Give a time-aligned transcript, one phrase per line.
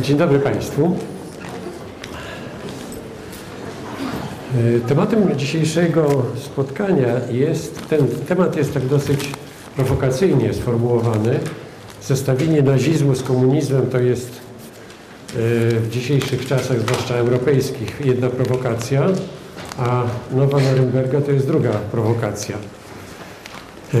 [0.00, 0.96] Dzień dobry Państwu.
[4.76, 9.30] E, Tematem dzisiejszego spotkania jest, ten temat jest tak dosyć
[9.76, 11.40] prowokacyjnie sformułowany.
[12.02, 14.34] Zestawienie nazizmu z komunizmem to jest e,
[15.80, 19.06] w dzisiejszych czasach, zwłaszcza europejskich, jedna prowokacja,
[19.78, 20.02] a
[20.34, 22.56] Nowa Norymberga to jest druga prowokacja.
[23.94, 23.98] E,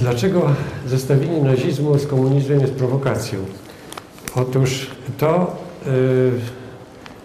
[0.00, 0.50] Dlaczego
[0.86, 3.38] zestawienie nazizmu z komunizmem jest prowokacją?
[4.34, 4.86] Otóż
[5.18, 6.30] to y,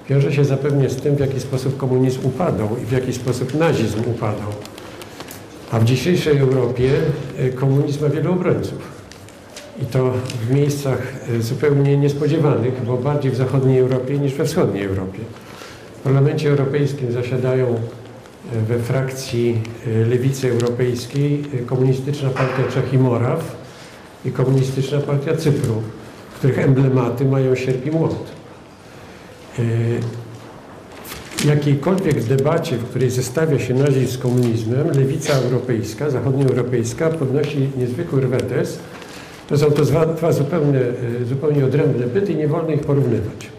[0.09, 3.99] wiąże się zapewne z tym, w jaki sposób komunizm upadał i w jaki sposób nazizm
[3.99, 4.52] upadał.
[5.71, 6.91] A w dzisiejszej Europie
[7.39, 8.97] y, komunizm ma wielu obrońców.
[9.81, 10.13] I to
[10.47, 15.19] w miejscach y, zupełnie niespodziewanych, bo bardziej w zachodniej Europie niż we wschodniej Europie.
[15.99, 17.75] W Parlamencie Europejskim zasiadają
[18.67, 19.61] we frakcji
[20.09, 23.55] Lewicy Europejskiej Komunistyczna Partia Czech i Moraw
[24.25, 25.81] i Komunistyczna Partia Cypru
[26.38, 28.25] których emblematy mają sierp i młot.
[29.59, 29.61] E,
[31.38, 38.22] W jakiejkolwiek debacie, w której zestawia się nazizm z komunizmem, lewica europejska, zachodnioeuropejska podnosi niezwykły
[38.22, 38.80] rwetes.
[39.50, 40.80] To są to dwa, zupełnie,
[41.22, 43.50] e, zupełnie odrębne byty i nie wolno ich porównywać.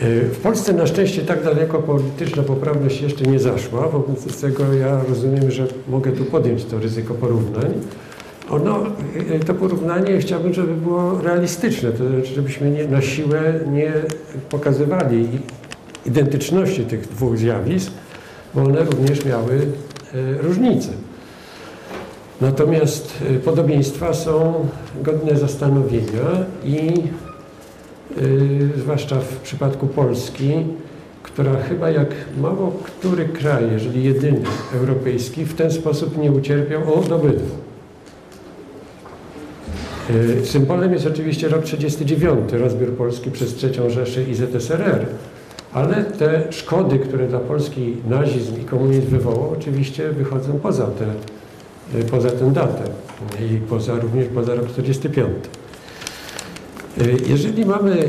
[0.00, 5.00] E, W Polsce na szczęście tak daleko polityczna poprawność jeszcze nie zaszła, wobec tego ja
[5.08, 7.72] rozumiem, że mogę tu podjąć to ryzyko porównań.
[8.50, 8.86] Ono,
[9.36, 13.40] y, to porównanie chciałbym, żeby było realistyczne, to znaczy, żebyśmy nie, na siłę
[13.72, 13.92] nie
[14.50, 15.28] pokazywali
[16.06, 17.92] identyczności tych dwóch zjawisk,
[18.54, 19.62] bo one również miały y,
[20.42, 20.88] różnice.
[22.40, 24.66] Natomiast y, podobieństwa są
[25.02, 27.02] godne zastanowienia i
[28.76, 30.52] zwłaszcza w przypadku Polski,
[31.22, 32.08] która chyba jak
[32.40, 34.40] mało który kraj, jeżeli jedyny
[34.74, 37.63] europejski, w ten sposób nie ucierpiał od obydwu.
[40.10, 45.06] Y, Symbolem jest oczywiście rok 39, rozbiór Polski przez III Rzeszę i ZSRR,
[45.72, 51.04] ale te szkody, które dla Polski nazizm i komunizm wywołał, oczywiście wychodzą poza, te,
[51.98, 52.82] y, poza tę datę
[53.40, 55.28] i poza, również poza rok 45.
[57.00, 58.08] Y, Jeżeli mamy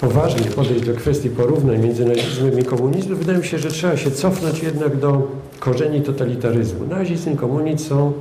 [0.00, 4.10] poważnie podejść do kwestii porównań między nazizmem i komunizmem, wydaje mi się, że trzeba się
[4.10, 5.28] cofnąć jednak do
[5.60, 6.86] korzeni totalitaryzmu.
[6.86, 8.12] Nazizm i komunizm są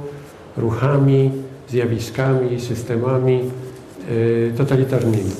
[0.57, 1.31] ruchami,
[1.71, 3.41] zjawiskami, systemami
[4.11, 5.31] y, totalitarnymi.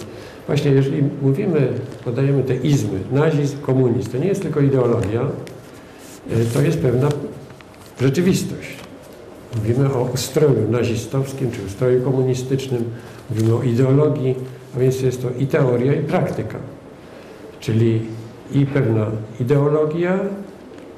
[0.48, 1.74] Właśnie jeżeli mówimy,
[2.06, 5.22] podajemy te izmy, nazizm, komunizm, to nie jest tylko ideologia,
[6.32, 7.10] y, to jest pewna
[8.02, 8.78] rzeczywistość.
[9.58, 12.84] Mówimy o ustroju nazistowskim czy ustroju komunistycznym,
[13.30, 14.36] mówimy o ideologii,
[14.76, 16.58] a więc jest to i teoria, i praktyka.
[17.60, 18.02] Czyli
[18.52, 19.08] i pewna
[19.40, 20.20] ideologia,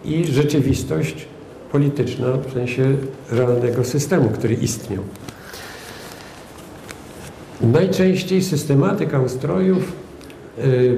[0.05, 1.25] i rzeczywistość
[1.71, 2.95] polityczna w sensie
[3.31, 5.03] realnego systemu, który istniał.
[7.61, 9.91] Najczęściej systematyka ustrojów
[10.59, 10.97] y,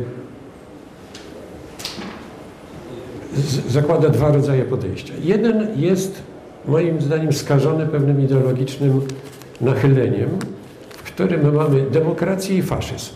[3.69, 5.13] zakłada dwa rodzaje podejścia.
[5.23, 6.23] Jeden jest
[6.67, 9.01] moim zdaniem skażony pewnym ideologicznym
[9.61, 10.29] nachyleniem,
[10.89, 13.11] w którym my mamy demokrację i faszyzm,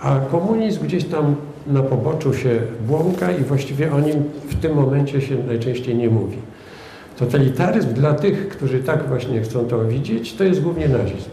[0.00, 1.36] a komunizm gdzieś tam
[1.66, 4.14] na poboczu się błąka i właściwie o nim
[4.48, 6.36] w tym momencie się najczęściej nie mówi.
[7.18, 11.30] Totalitaryzm dla tych, którzy tak właśnie chcą to widzieć, to jest głównie nazizm.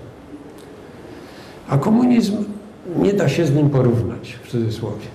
[1.67, 2.35] A komunizm
[2.99, 5.05] nie da się z nim porównać, w cudzysłowie.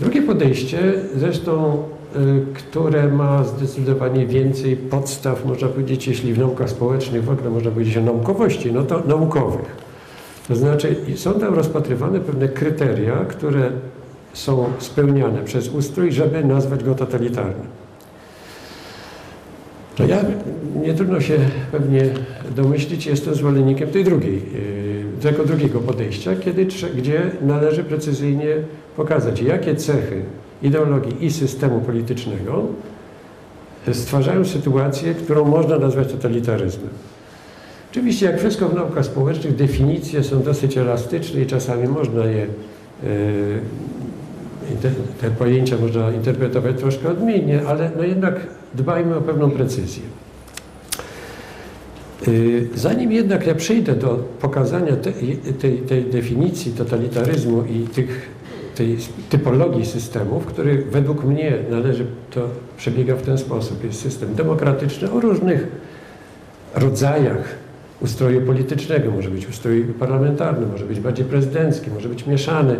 [0.00, 0.78] Drugie podejście,
[1.16, 1.82] zresztą,
[2.16, 7.70] y, które ma zdecydowanie więcej podstaw, można powiedzieć, jeśli w naukach społecznych w ogóle można
[7.70, 9.88] powiedzieć o naukowości, no to naukowych.
[10.48, 13.70] To znaczy są tam rozpatrywane pewne kryteria, które
[14.32, 17.66] są spełniane przez ustrój, żeby nazwać go totalitarnym.
[19.96, 20.20] To ja,
[20.82, 21.38] nie trudno się
[21.72, 22.04] pewnie
[22.56, 24.77] domyślić, jestem zwolennikiem tej drugiej, yy,
[25.20, 28.56] tego drugiego podejścia, kiedy, gdzie należy precyzyjnie
[28.96, 30.22] pokazać, jakie cechy
[30.62, 32.66] ideologii i systemu politycznego
[33.92, 36.90] stwarzają sytuację, którą można nazwać totalitaryzmem.
[37.90, 42.46] Oczywiście, jak wszystko w naukach społecznych, definicje są dosyć elastyczne i czasami można je,
[44.82, 44.90] te,
[45.20, 48.34] te pojęcia można interpretować troszkę odmiennie, ale no jednak
[48.74, 50.02] dbajmy o pewną precyzję.
[52.26, 54.08] Yy, Zanim jednak ja przejdę do
[54.40, 55.12] pokazania te,
[55.58, 58.28] tej, tej definicji totalitaryzmu i tych,
[58.74, 58.96] tej
[59.30, 63.84] typologii systemów, który według mnie należy, to przebiega w ten sposób.
[63.84, 65.66] Jest system demokratyczny o różnych
[66.74, 67.54] rodzajach
[68.00, 69.10] ustroju politycznego.
[69.10, 72.76] Może być ustrój parlamentarny, może być bardziej prezydencki, może być mieszany,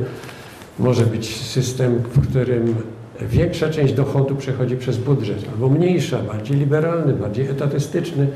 [0.79, 2.75] może być system, w którym
[3.21, 8.27] większa część dochodu przechodzi przez budżet, albo mniejsza, bardziej liberalny, bardziej etatystyczny.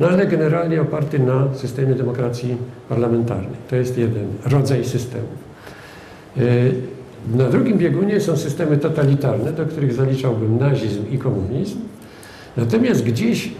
[0.00, 2.56] No ale generalnie oparty na systemie demokracji
[2.88, 3.56] parlamentarnej.
[3.70, 5.28] To jest jeden rodzaj systemu.
[7.34, 11.78] Na drugim biegunie są systemy totalitarne, do których zaliczałbym nazizm i komunizm.
[12.56, 13.52] Natomiast gdzieś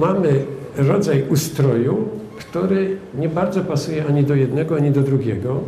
[0.00, 0.28] mamy
[0.76, 2.08] rodzaj ustroju,
[2.38, 5.60] który nie bardzo pasuje ani do jednego, ani do drugiego.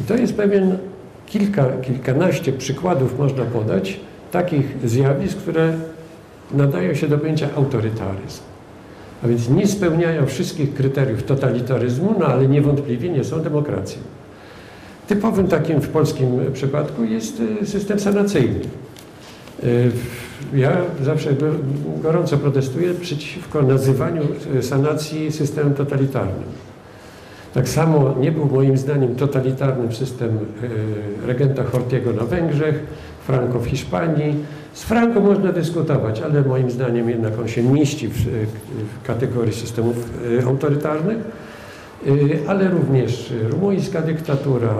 [0.00, 0.78] I to jest pewien
[1.26, 4.00] kilka, kilkanaście przykładów można podać
[4.32, 5.72] takich zjawisk, które
[6.54, 8.42] nadają się do pojęcia autorytaryzm.
[9.26, 13.98] A więc nie spełniają wszystkich kryteriów totalitaryzmu, no ale niewątpliwie nie są demokracją.
[15.08, 18.60] Typowym takim w polskim przypadku jest y, system sanacyjny.
[19.64, 19.90] Y,
[20.54, 21.30] ja zawsze
[22.02, 24.22] gorąco protestuję przeciwko nazywaniu
[24.54, 26.48] y, sanacji systemem totalitarnym.
[27.54, 30.38] Tak samo nie był moim zdaniem totalitarnym system
[31.26, 32.82] regenta Hortiego na Węgrzech,
[33.26, 34.34] Franco w Hiszpanii.
[34.72, 39.96] Z Franco można dyskutować, ale moim zdaniem jednak on się mieści w, w kategorii systemów
[40.46, 41.18] autorytarnych.
[42.06, 44.74] Y, ale również rumuńska dyktatura,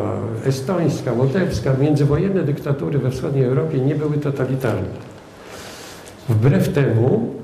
[0.45, 4.89] estońska, łotewska, międzywojenne dyktatury we wschodniej Europie nie były totalitarne.
[6.29, 7.35] Wbrew temu,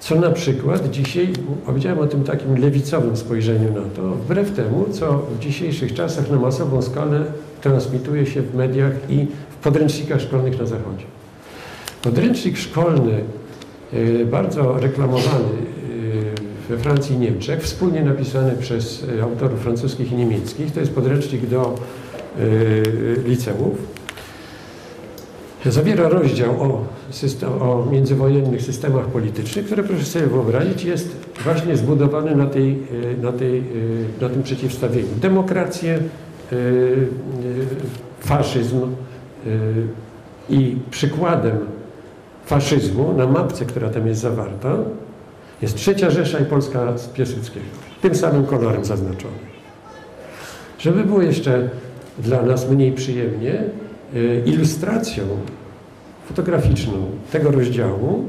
[0.00, 1.28] co na przykład dzisiaj,
[1.66, 6.36] powiedziałem o tym takim lewicowym spojrzeniu na to, wbrew temu, co w dzisiejszych czasach na
[6.36, 7.24] masową skalę
[7.60, 9.26] transmituje się w mediach i
[9.66, 11.04] podręcznikach szkolnych na Zachodzie.
[12.02, 13.20] Podręcznik szkolny,
[13.94, 15.48] y, bardzo reklamowany
[16.68, 20.72] we Francji i Niemczech, wspólnie napisany przez e, autorów francuskich i niemieckich.
[20.72, 21.74] To jest podręcznik do
[23.24, 23.78] liceów.
[25.66, 32.36] Zawiera rozdział o, system, o międzywojennych systemach politycznych, które proszę sobie wyobrazić jest właśnie zbudowany
[32.36, 32.78] na, tej,
[33.22, 33.62] na, tej,
[34.20, 35.08] na tym przeciwstawieniu.
[35.20, 35.98] Demokrację,
[38.20, 38.80] faszyzm
[40.48, 41.58] i przykładem
[42.46, 44.76] faszyzmu na mapce, która tam jest zawarta,
[45.62, 47.66] jest Trzecia Rzesza i Polska z Piłsudskiego.
[48.02, 49.34] Tym samym kolorem zaznaczony.
[50.78, 51.68] Żeby było jeszcze
[52.18, 53.62] dla nas mniej przyjemnie,
[54.14, 55.24] y, ilustracją
[56.28, 56.92] fotograficzną
[57.32, 58.28] tego rozdziału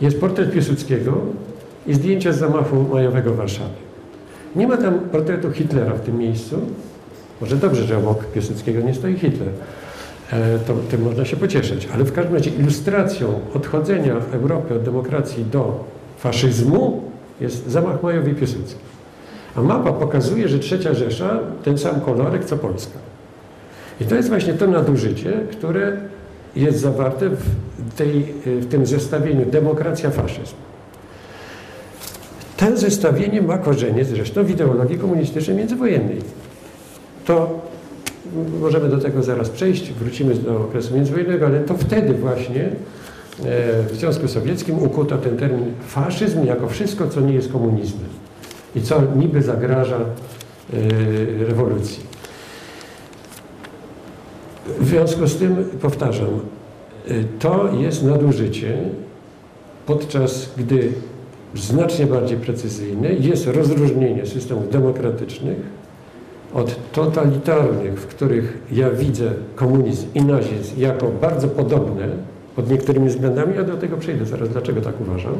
[0.00, 1.20] jest portret Piłsudskiego
[1.86, 3.86] i zdjęcie z zamachu majowego w Warszawie.
[4.56, 6.60] Nie ma tam portretu Hitlera w tym miejscu.
[7.40, 9.48] Może dobrze, że obok Piłsudskiego nie stoi Hitler.
[10.32, 11.88] E, to tym można się pocieszyć.
[11.94, 15.84] Ale w każdym razie ilustracją odchodzenia Europy od demokracji do
[16.18, 17.02] faszyzmu
[17.40, 18.80] jest zamach majowy Piłsudski.
[19.56, 22.98] A mapa pokazuje, że trzecia Rzesza ten sam kolorek co Polska.
[24.00, 25.96] I to jest właśnie to nadużycie, które
[26.56, 27.44] jest zawarte w,
[27.96, 30.54] tej, w tym zestawieniu demokracja-faszyzm.
[32.56, 36.18] To zestawienie ma korzenie zresztą w ideologii komunistycznej międzywojennej.
[37.26, 37.60] To
[38.60, 42.72] możemy do tego zaraz przejść, wrócimy do okresu międzywojennego, ale to wtedy właśnie e,
[43.82, 48.08] w Związku Sowieckim ukuto ten termin faszyzm jako wszystko, co nie jest komunizmem
[48.74, 50.04] i co niby zagraża e,
[51.48, 52.02] rewolucji.
[54.80, 56.28] W związku z tym, powtarzam,
[57.08, 58.78] e, to jest nadużycie,
[59.86, 60.92] podczas gdy
[61.54, 65.56] znacznie bardziej precyzyjne jest rozróżnienie systemów demokratycznych
[66.54, 72.08] od totalitarnych, w których ja widzę komunizm i nazizm jako bardzo podobne
[72.56, 75.34] pod niektórymi względami, ja do tego przejdę zaraz, dlaczego tak uważam.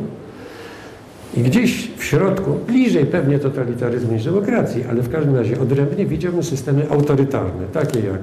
[1.36, 6.42] I gdzieś w środku, bliżej pewnie totalitaryzmu niż demokracji, ale w każdym razie odrębnie widziałbym
[6.42, 8.20] systemy autorytarne, takie jak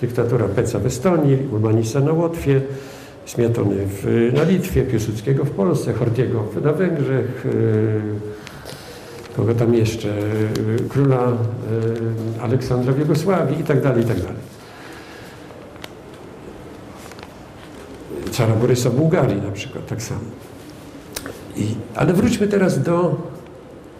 [0.00, 2.60] dyktatura Peca w Estonii, Ulmanisa na Łotwie,
[3.26, 8.29] Smiatony w, na Litwie, Piłsudskiego w Polsce, Hortiego na Węgrzech, yy,
[9.36, 11.32] kogo tam jeszcze, y, króla
[12.38, 14.50] y, Aleksandra w Jugosławii i tak dalej, i tak dalej.
[18.30, 20.20] Cara Borysa Bułgarii na przykład, tak samo.
[21.56, 23.16] I, ale wróćmy teraz do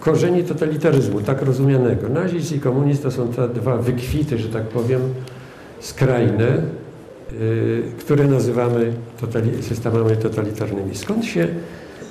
[0.00, 2.08] korzeni totalitaryzmu, tak rozumianego.
[2.08, 5.00] Nazizm i komunizm to są te dwa wykwity, że tak powiem,
[5.80, 6.62] skrajne,
[7.32, 10.94] yy, które nazywamy totali systemami totalitarnymi.
[10.94, 11.48] Skąd się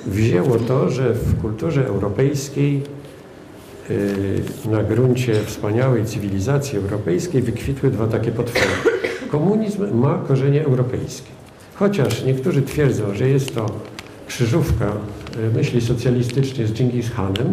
[0.06, 2.82] wzięło to, że w kulturze europejskiej
[4.70, 8.66] na gruncie wspaniałej cywilizacji europejskiej wykwitły dwa takie potwory.
[9.30, 11.30] Komunizm ma korzenie europejskie.
[11.74, 13.66] Chociaż niektórzy twierdzą, że jest to
[14.26, 14.92] krzyżówka
[15.50, 17.52] y, myśli socjalistycznej z Dżingis Hanem,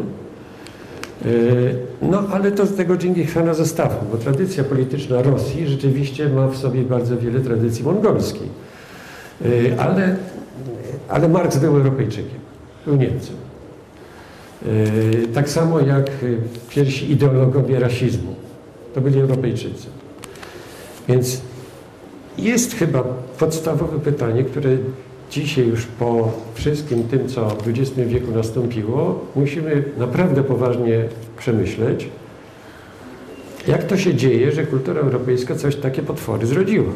[1.25, 6.47] y, no ale to z tego Dżingis Hana zostawmy, bo tradycja polityczna Rosji rzeczywiście ma
[6.47, 8.67] w sobie bardzo wiele tradycji mongolskiej.
[9.77, 10.15] Ale,
[11.09, 12.39] ale Marks był Europejczykiem,
[12.85, 13.46] był Niemcem.
[14.67, 16.11] E, tak samo jak
[16.69, 18.35] pierwsi ideologowie rasizmu.
[18.93, 19.87] To byli Europejczycy.
[21.07, 21.41] Więc
[22.37, 23.03] jest chyba
[23.39, 24.69] podstawowe pytanie, które
[25.31, 31.03] dzisiaj już po wszystkim tym, co w XX wieku nastąpiło, musimy naprawdę poważnie
[31.37, 32.09] przemyśleć,
[33.67, 36.91] jak to się dzieje, że kultura europejska coś takie potwory zrodziła.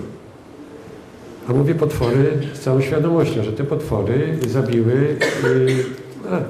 [1.50, 6.42] A mówię potwory z całą świadomością, że te potwory zabiły, yy,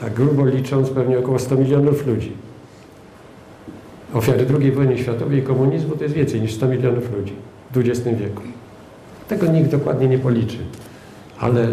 [0.00, 2.32] tak grubo licząc, pewnie około 100 milionów ludzi.
[4.14, 7.32] Ofiary II wojny światowej i komunizmu to jest więcej niż 100 milionów ludzi
[7.72, 8.42] w XX wieku.
[9.28, 10.58] Tego nikt dokładnie nie policzy,
[11.38, 11.68] ale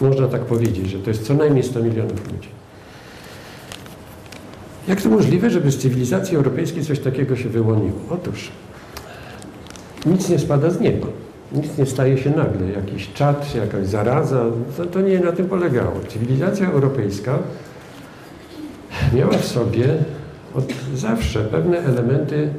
[0.00, 2.48] można tak powiedzieć, że to jest co najmniej 100 milionów ludzi.
[4.88, 7.98] Jak to możliwe, żeby z cywilizacji europejskiej coś takiego się wyłoniło?
[8.10, 8.50] Otóż
[10.06, 11.06] nic nie spada z nieba.
[11.52, 12.70] Nic nie staje się nagle.
[12.70, 14.44] Jakiś czat, jakaś zaraza,
[14.76, 15.92] to, to nie na tym polegało.
[16.08, 17.38] Cywilizacja europejska
[19.14, 19.86] miała w sobie
[20.54, 20.64] od
[20.94, 22.50] zawsze pewne elementy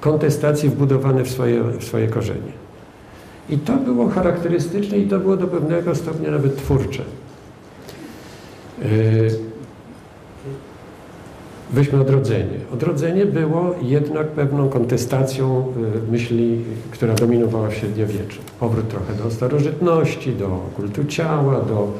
[0.00, 2.52] kontestacji wbudowane w swoje, w swoje korzenie.
[3.48, 7.02] I to było charakterystyczne i to było do pewnego stopnia nawet twórcze.
[8.78, 9.45] Yy,
[11.70, 12.58] weźmy odrodzenie.
[12.72, 15.72] Odrodzenie było jednak pewną kontestacją
[16.04, 18.40] yy, myśli, która dominowała w średniowieczu.
[18.60, 21.92] Powrót trochę do starożytności, do kultu ciała, do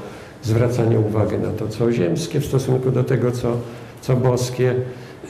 [0.42, 3.56] zwracania uwagi na to, co ziemskie w stosunku do tego, co,
[4.00, 4.74] co boskie.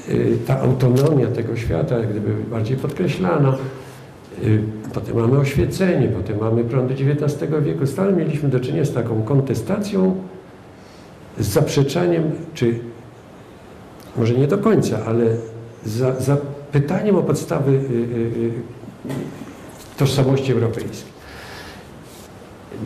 [0.09, 3.57] Yy, ta autonomia tego świata jak gdyby bardziej podkreślana.
[4.95, 7.87] Potem mamy oświecenie, potem mamy prądy XIX wieku.
[7.87, 10.17] Stale mieliśmy do czynienia z taką kontestacją,
[11.39, 12.23] z zaprzeczaniem,
[12.55, 12.79] czy
[14.19, 15.25] może nie do końca, ale
[15.85, 16.37] za, za
[16.73, 18.51] pytaniem o podstawy y, y, y,
[19.97, 21.17] tożsamości europejskiej.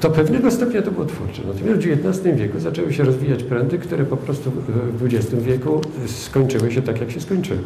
[0.02, 1.42] Do pewnego stopnia to było twórcze.
[1.46, 4.50] Natomiast w XIX wieku zaczęły się rozwijać prędy, które po prostu
[4.98, 7.58] w XX wieku skończyły się tak, jak się skończyły.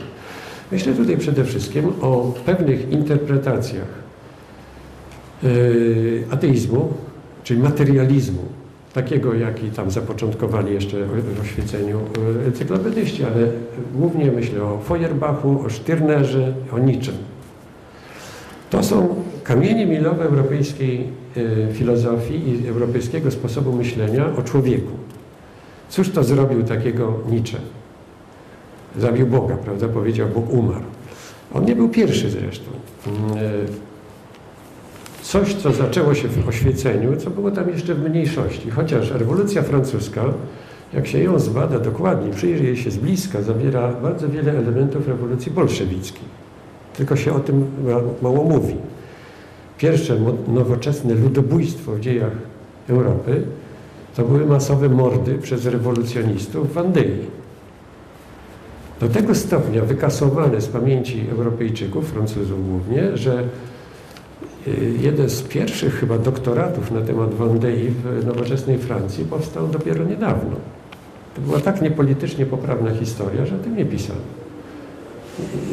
[0.72, 4.04] Myślę tutaj przede wszystkim o pewnych interpretacjach
[6.30, 6.92] ateizmu,
[7.44, 8.44] czyli materializmu,
[8.94, 12.00] takiego, jaki tam zapoczątkowali jeszcze w oświeceniu
[12.38, 13.48] yy, encyklopedyści, ale
[13.94, 17.12] głównie myślę o Feuerbachu, o Stirnerze, o Nietzsche.
[18.70, 24.92] To są kamienie milowe europejskiej yy, filozofii i europejskiego sposobu myślenia o człowieku.
[25.88, 27.58] Cóż to zrobił takiego Nietzsche?
[28.98, 29.88] Zabił Boga, prawda?
[29.88, 30.84] Powiedział, Bóg umarł.
[31.54, 32.70] On nie był pierwszy zresztą.
[35.24, 38.70] Coś, co zaczęło się w oświeceniu, co było tam jeszcze w mniejszości.
[38.70, 40.24] Chociaż rewolucja francuska,
[40.92, 45.52] jak się ją zbada dokładnie, przyjrzy jej się z bliska, zawiera bardzo wiele elementów rewolucji
[45.52, 46.24] bolszewickiej.
[46.96, 47.66] Tylko się o tym
[48.22, 48.74] mało mówi.
[49.78, 50.16] Pierwsze
[50.48, 52.32] nowoczesne ludobójstwo w dziejach
[52.88, 53.42] Europy
[54.16, 57.18] to były masowe mordy przez rewolucjonistów w Wandei.
[59.00, 63.44] Do tego stopnia wykasowane z pamięci Europejczyków, Francuzów głównie, że
[65.00, 70.56] jeden z pierwszych chyba doktoratów na temat Vendée w nowoczesnej Francji powstał dopiero niedawno.
[71.34, 74.20] To była tak niepolitycznie poprawna historia, że o tym nie pisano.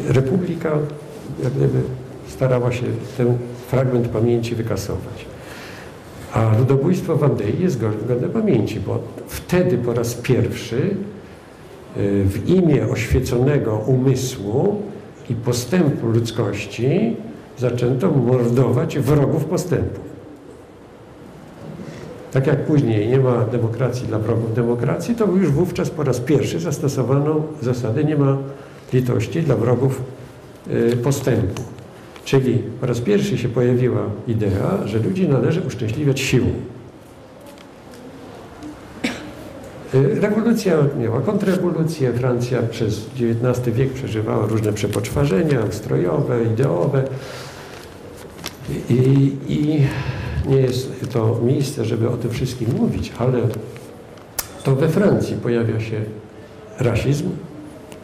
[0.07, 0.69] Republika
[1.43, 1.81] jak gdyby
[2.27, 2.85] starała się
[3.17, 5.25] ten fragment pamięci wykasować.
[6.33, 10.95] A ludobójstwo Vendée jest godne pamięci, bo wtedy po raz pierwszy
[11.97, 14.81] Y, w imię oświeconego umysłu
[15.29, 17.15] i postępu ludzkości
[17.61, 19.99] zaczęto mordować wrogów postępu.
[22.31, 26.59] Tak jak później nie ma demokracji dla wrogów demokracji, to już wówczas po raz pierwszy
[26.59, 28.37] zastosowano zasadę nie ma
[28.93, 30.01] litości dla wrogów
[30.67, 31.61] y, postępu.
[32.25, 36.47] Czyli po raz pierwszy się pojawiła idea, że ludzi należy uszczęśliwiać siłą.
[39.95, 42.13] Y, rewolucja miała kontrrewolucję.
[42.13, 47.03] Francja przez XIX wiek przeżywała różne przepoczwarzenia ustrojowe, ideowe.
[48.89, 49.81] I, I,
[50.49, 53.39] nie jest to miejsce, żeby o tym wszystkim mówić, ale
[54.63, 56.01] to we Francji pojawia się
[56.79, 57.29] rasizm,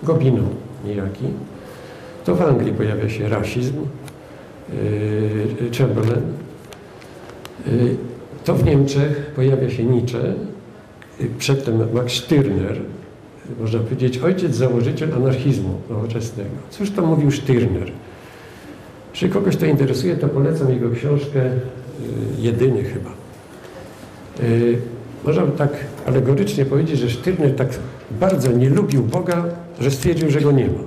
[0.03, 0.43] Gobiną
[0.85, 1.25] niejaki.
[2.25, 3.73] To w Anglii pojawia się rasizm,
[4.73, 6.21] yy, Chamberlain.
[7.67, 7.95] Yy,
[8.45, 10.33] to w Niemczech pojawia się Nietzsche,
[11.37, 12.81] przedtem Max Stirner,
[13.59, 16.49] można powiedzieć ojciec założyciel anarchizmu nowoczesnego.
[16.69, 17.91] Cóż to mówił Stirner?
[19.17, 21.51] Jeśli kogoś to interesuje, to polecam jego książkę, y,
[22.39, 23.09] jedyny chyba.
[24.39, 24.77] Y,
[25.23, 25.69] można by tak
[26.05, 27.67] alegorycznie powiedzieć, że Stirner tak
[28.11, 29.43] bardzo nie lubił Boga,
[29.79, 30.79] że stwierdził, że go nie ma.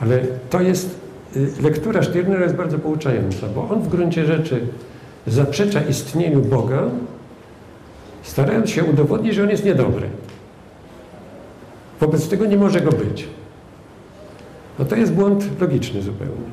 [0.00, 1.00] Ale to jest,
[1.36, 4.60] y, lektura Stirnera jest bardzo pouczająca, bo on w gruncie rzeczy
[5.26, 6.82] zaprzecza istnieniu Boga,
[8.22, 10.06] starając się udowodnić, że on jest niedobry.
[12.00, 13.28] Wobec tego nie może go być.
[14.78, 16.50] No to jest błąd logiczny zupełnie.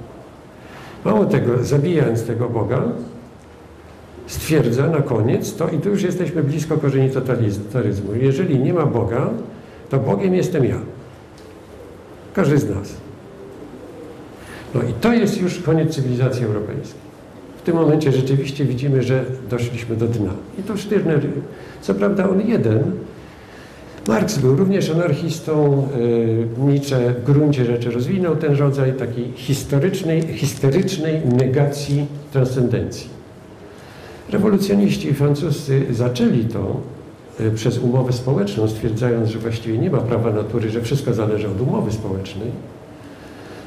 [1.05, 2.83] Mało tego, zabijając tego Boga,
[4.27, 8.15] stwierdza na koniec to, i tu już jesteśmy blisko korzeni totalitaryzmu.
[8.15, 9.29] Jeżeli nie ma Boga,
[9.89, 10.79] to Bogiem jestem ja.
[12.33, 12.93] Każdy z nas.
[14.73, 17.05] No i to jest już koniec cywilizacji europejskiej.
[17.57, 20.31] W tym momencie rzeczywiście widzimy, że doszliśmy do dna.
[20.59, 21.21] I to Stirner,
[21.81, 22.91] co prawda on jeden,
[24.07, 29.31] Marx był również anarchistą, y, Nietzsche w gruncie rzeczy rozwinął ten rodzaj takiej
[30.37, 33.09] historycznej, negacji transcendencji.
[34.29, 36.81] Rewolucjoniści francuscy zaczęli to
[37.39, 41.61] y, przez umowę społeczną, stwierdzając, że właściwie nie ma prawa natury, że wszystko zależy od
[41.61, 42.47] umowy społecznej.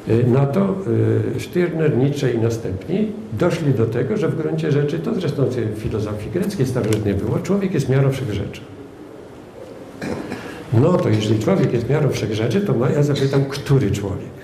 [0.09, 0.75] Y, na to
[1.38, 6.30] Stirner, Nietzsche i następni doszli do tego, że w gruncie rzeczy, to zresztą w filozofii
[6.30, 8.61] greckiej starożytnej było, człowiek jest miarą wszechrzeczy.
[10.72, 14.38] No to jeżeli człowiek jest miarą wszechrzeczy, to ja zapytam, który człowiek?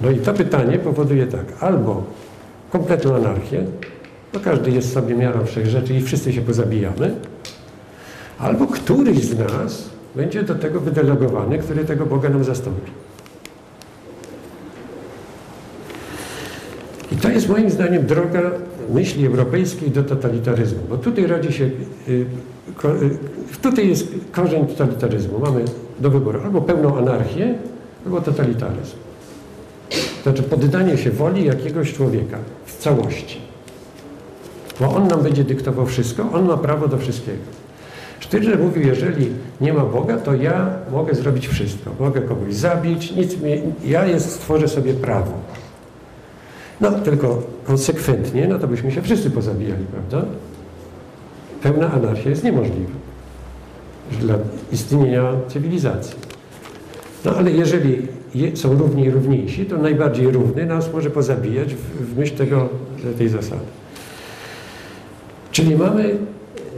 [0.00, 2.04] No i to pytanie powoduje tak, albo
[2.70, 3.64] kompletną anarchię,
[4.32, 7.14] bo każdy jest sobie miarą wszechrzeczy i wszyscy się pozabijamy,
[8.38, 12.90] albo któryś z nas będzie do tego wydelegowany, który tego Boga nam zastąpi.
[17.12, 18.40] I to jest moim zdaniem droga
[18.94, 21.70] myśli europejskiej do totalitaryzmu, bo tutaj rodzi się, y,
[22.08, 22.26] y,
[23.62, 25.38] tutaj jest korzeń totalitaryzmu.
[25.38, 25.64] Mamy
[26.00, 27.54] do wyboru albo pełną anarchię,
[28.06, 28.96] albo totalitaryzm.
[30.24, 33.38] To znaczy poddanie się woli jakiegoś człowieka w całości.
[34.80, 37.42] Bo on nam będzie dyktował wszystko, on ma prawo do wszystkiego.
[38.20, 41.90] Sztyrner mówił, jeżeli nie ma Boga, to ja mogę zrobić wszystko.
[42.00, 45.32] Mogę kogoś zabić, nic mi, ja jest, stworzę sobie prawo.
[46.80, 50.28] No, tylko konsekwentnie, no to byśmy się wszyscy pozabijali, prawda?
[51.62, 53.06] Pełna anarchia jest niemożliwa
[54.20, 54.34] dla
[54.72, 56.14] istnienia cywilizacji.
[57.24, 58.08] No ale jeżeli
[58.54, 62.68] są równi i równiejsi, to najbardziej równy nas może pozabijać w, w myśl tego,
[63.18, 63.66] tej zasady.
[65.50, 66.14] Czyli mamy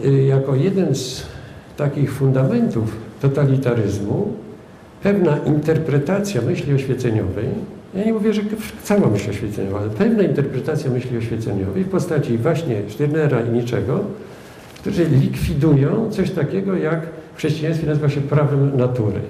[0.04, 1.26] y, jako jeden z
[1.76, 4.32] takich fundamentów totalitaryzmu
[5.02, 7.48] pewna interpretacja myśli oświeceniowej,
[7.94, 8.42] ja nie mówię, że
[8.82, 14.00] cała myśl oświeceniowa, ale pewna interpretacja myśli oświeceniowej w postaci właśnie Stirnera i niczego,
[14.80, 17.00] którzy likwidują coś takiego, jak
[17.34, 19.20] w chrześcijaństwie nazywa się prawem natury.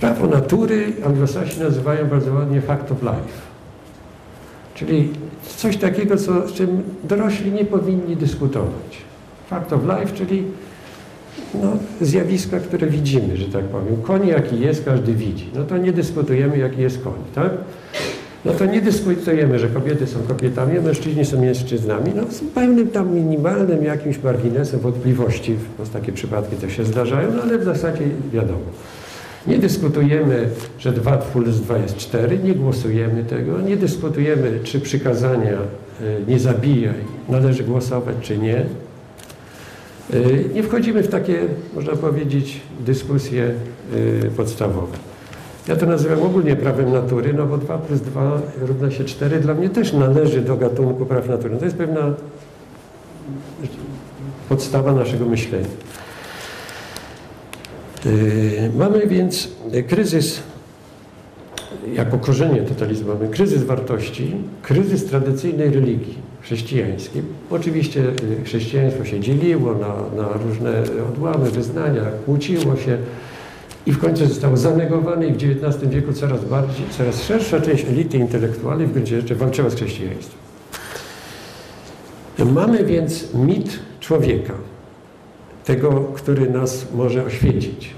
[0.00, 3.38] Prawo natury anglosasi nazywają bardzo ładnie fact of life.
[4.74, 5.08] Czyli
[5.56, 8.98] coś takiego, co, z czym dorośli nie powinni dyskutować.
[9.50, 10.44] Fact of life, czyli
[11.54, 14.02] no, zjawiska, które widzimy, że tak powiem.
[14.02, 15.50] Koń jaki jest, każdy widzi.
[15.54, 17.50] No to nie dyskutujemy, jaki jest koń, tak?
[18.44, 22.12] No to nie dyskutujemy, że kobiety są kobietami, a mężczyźni są mężczyznami.
[22.16, 27.42] No z pełnym tam minimalnym jakimś marginesem wątpliwości, bo takie przypadki też się zdarzają, no
[27.42, 28.64] ale w zasadzie wiadomo.
[29.46, 30.48] Nie dyskutujemy,
[30.78, 36.38] że 2 plus 2 jest 4, nie głosujemy tego, nie dyskutujemy, czy przykazania y, nie
[36.38, 36.94] zabijaj
[37.28, 38.66] należy głosować, czy nie.
[40.14, 43.50] Y, nie wchodzimy w takie, można powiedzieć, dyskusje
[43.94, 44.96] y, podstawowe.
[45.68, 49.54] Ja to nazywam ogólnie prawem natury, no bo 2 plus 2 równa się 4 dla
[49.54, 51.56] mnie też należy do gatunku praw natury.
[51.56, 52.14] To jest pewna
[54.48, 55.66] podstawa naszego myślenia.
[58.06, 59.48] Y, mamy więc
[59.88, 60.40] kryzys,
[61.94, 67.22] jako korzenie totalizmu, mamy kryzys wartości, kryzys tradycyjnej religii chrześcijańskiej.
[67.50, 68.00] Oczywiście
[68.40, 72.98] y, chrześcijaństwo się dzieliło na, na różne odłamy, wyznania, kłóciło się
[73.86, 78.18] i w końcu zostało zanegowane i w XIX wieku coraz bardziej, coraz szersza część elity
[78.18, 80.38] intelektualnej w gruncie rzeczy walczyła z chrześcijaństwem.
[82.52, 84.54] Mamy więc mit człowieka,
[85.64, 87.90] tego, który nas może oświecić.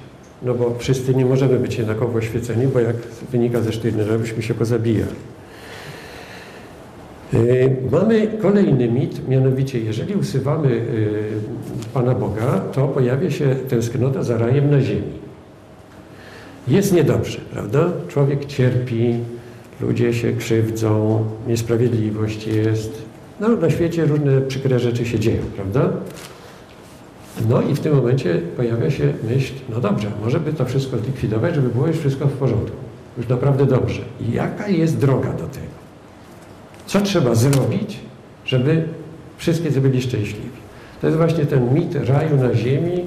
[0.43, 2.97] No bo wszyscy nie możemy być jednakowo oświeceni, bo jak
[3.33, 5.30] wynika ze Sztyrnera, byśmy się pozabijali.
[7.35, 11.31] Y, mamy kolejny mit, mianowicie jeżeli usuwamy y,
[11.95, 15.21] Pana Boga, to pojawia się tęsknota za rajem na ziemi.
[16.69, 17.93] Jest niedobrze, prawda?
[18.09, 19.15] Człowiek cierpi,
[19.81, 23.03] ludzie się krzywdzą, niesprawiedliwość jest.
[23.41, 25.91] No, na świecie różne przykre rzeczy się dzieją, prawda?
[27.49, 31.55] No i w tym momencie pojawia się myśl, no dobrze, może by to wszystko zlikwidować,
[31.55, 32.77] żeby było już wszystko w porządku.
[33.19, 34.03] Już naprawdę dobrze.
[34.33, 35.60] Jaka jest droga do tego?
[36.91, 37.99] Co trzeba zrobić,
[38.45, 38.85] żeby
[39.37, 40.61] wszyscy byli szczęśliwi?
[41.01, 43.05] To jest właśnie ten mit raju na ziemi,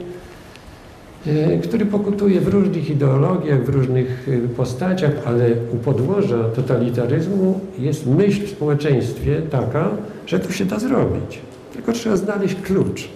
[1.27, 8.07] e, który pokutuje w różnych ideologiach, w różnych e, postaciach, ale u podłoża totalitaryzmu jest
[8.07, 9.89] myśl w społeczeństwie taka,
[10.25, 11.39] że to się da zrobić.
[11.73, 13.09] Tylko trzeba znaleźć klucz.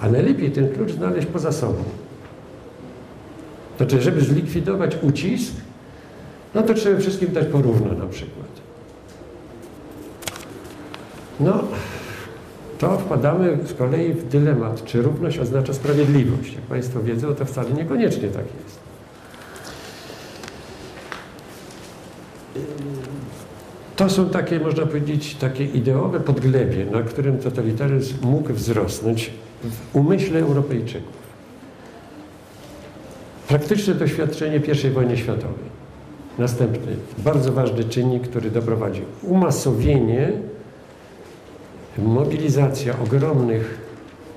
[0.00, 1.84] A najlepiej ten klucz znaleźć poza sobą.
[3.76, 5.52] Znaczy, żeby zlikwidować ucisk,
[6.54, 8.47] no to trzeba wszystkim dać porówno na przykład.
[11.40, 11.64] No,
[12.78, 16.52] to wpadamy z kolei w dylemat, czy równość oznacza sprawiedliwość.
[16.52, 18.78] Jak Państwo wiedzą, to wcale niekoniecznie tak jest.
[23.96, 29.30] To są takie, można powiedzieć, takie ideowe podglebie, na którym totalitaryzm mógł wzrosnąć
[29.64, 31.18] w umyśle Europejczyków.
[33.48, 35.78] Praktyczne doświadczenie I wojny światowej.
[36.38, 39.04] Następny, bardzo ważny czynnik, który doprowadził.
[39.22, 40.32] Umasowienie,
[42.04, 43.88] mobilizacja ogromnych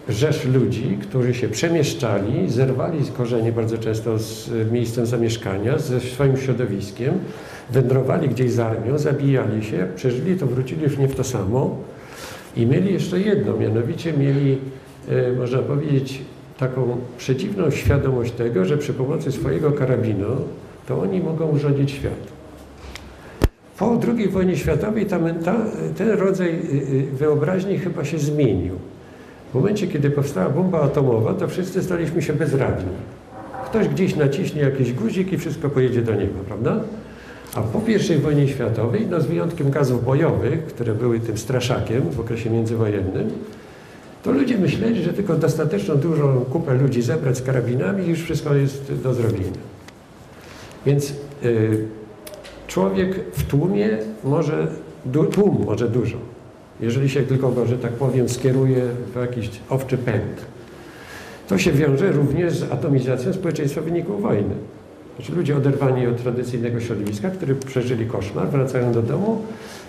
[0.10, 6.38] rzesz ludzi, którzy się przemieszczali, zerwali z korzeni bardzo często z miejscem zamieszkania, ze swoim
[6.38, 7.14] środowiskiem,
[7.70, 11.78] wędrowali gdzieś z armią, zabijali się, przeżyli to, wrócili już nie w to samo
[12.56, 14.58] i mieli jeszcze jedno, mianowicie mieli,
[15.10, 16.22] e, można powiedzieć,
[16.58, 20.28] taką przedziwną świadomość tego, że przy pomocy swojego karabinu
[20.88, 22.31] to oni mogą urządzić świat.
[23.82, 25.20] Po II wojnie światowej ta,
[25.98, 26.54] ten rodzaj y,
[26.94, 28.76] y, wyobraźni chyba się zmienił.
[29.52, 32.92] W momencie, kiedy powstała bomba atomowa, to wszyscy staliśmy się bezradni.
[33.66, 36.80] Ktoś gdzieś naciśnie jakiś guzik i wszystko pojedzie do nieba, prawda?
[37.56, 37.82] A po
[38.16, 43.30] I wojnie światowej, no z wyjątkiem gazów bojowych, które były tym straszakiem w okresie międzywojennym,
[44.24, 48.56] to ludzie myśleli, że tylko dostateczną dużą kupę ludzi zebrać z karabinami i już wszystko
[48.56, 49.62] jest do zrobienia.
[50.86, 51.14] Więc
[51.44, 52.01] y,
[52.72, 53.90] człowiek w tłumie
[54.24, 54.68] może,
[55.32, 56.18] tłum może dużo,
[56.80, 58.82] jeżeli się tylko go, że tak powiem, skieruje
[59.14, 60.46] w jakiś owczy pęd.
[61.48, 64.56] To się wiąże również z atomizacją społeczeństwa w wyniku wojny.
[65.16, 69.42] Znaczy ludzie oderwani od tradycyjnego środowiska, którzy przeżyli koszmar, wracają do domu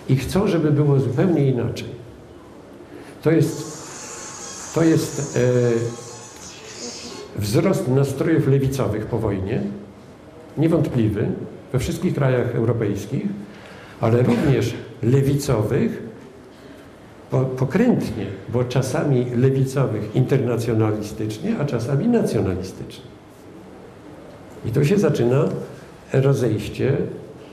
[0.09, 1.87] i chcą, żeby było zupełnie inaczej.
[3.21, 3.73] To jest,
[4.75, 5.41] to jest e,
[7.41, 9.61] wzrost nastrojów lewicowych po wojnie,
[10.57, 11.27] niewątpliwy
[11.73, 13.23] we wszystkich krajach europejskich,
[14.01, 16.03] ale również lewicowych,
[17.57, 23.03] pokrętnie, bo czasami lewicowych internacjonalistycznie, a czasami nacjonalistycznie.
[24.65, 25.45] I to się zaczyna
[26.13, 26.97] rozejście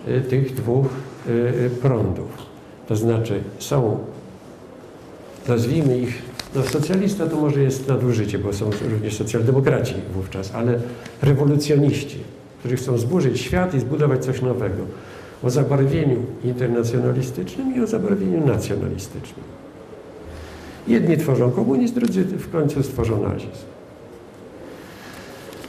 [0.06, 1.30] e, tych dwóch e,
[1.66, 2.28] e, prądów.
[2.88, 3.98] To znaczy są,
[5.48, 6.22] nazwijmy ich,
[6.54, 10.80] no socjalista to może jest nadużycie, bo są również socjaldemokraci wówczas, ale
[11.22, 12.18] rewolucjoniści,
[12.60, 14.82] którzy chcą zburzyć świat i zbudować coś nowego.
[15.42, 19.44] O zabarwieniu internacjonalistycznym i o zabarwieniu nacjonalistycznym.
[20.88, 23.70] Jedni tworzą komunizm, drudzy w końcu stworzą nazizm.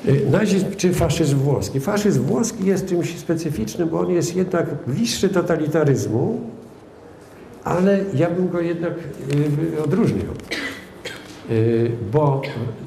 [0.08, 1.80] Y, nazizm czy faszyzm włoski?
[1.80, 6.42] Faszyzm włoski jest czymś specyficznym, bo on jest jednak bliższy totalitaryzmu,
[7.64, 8.94] ale ja bym go jednak
[9.76, 10.26] y, odróżnił.
[11.50, 12.42] Y, bo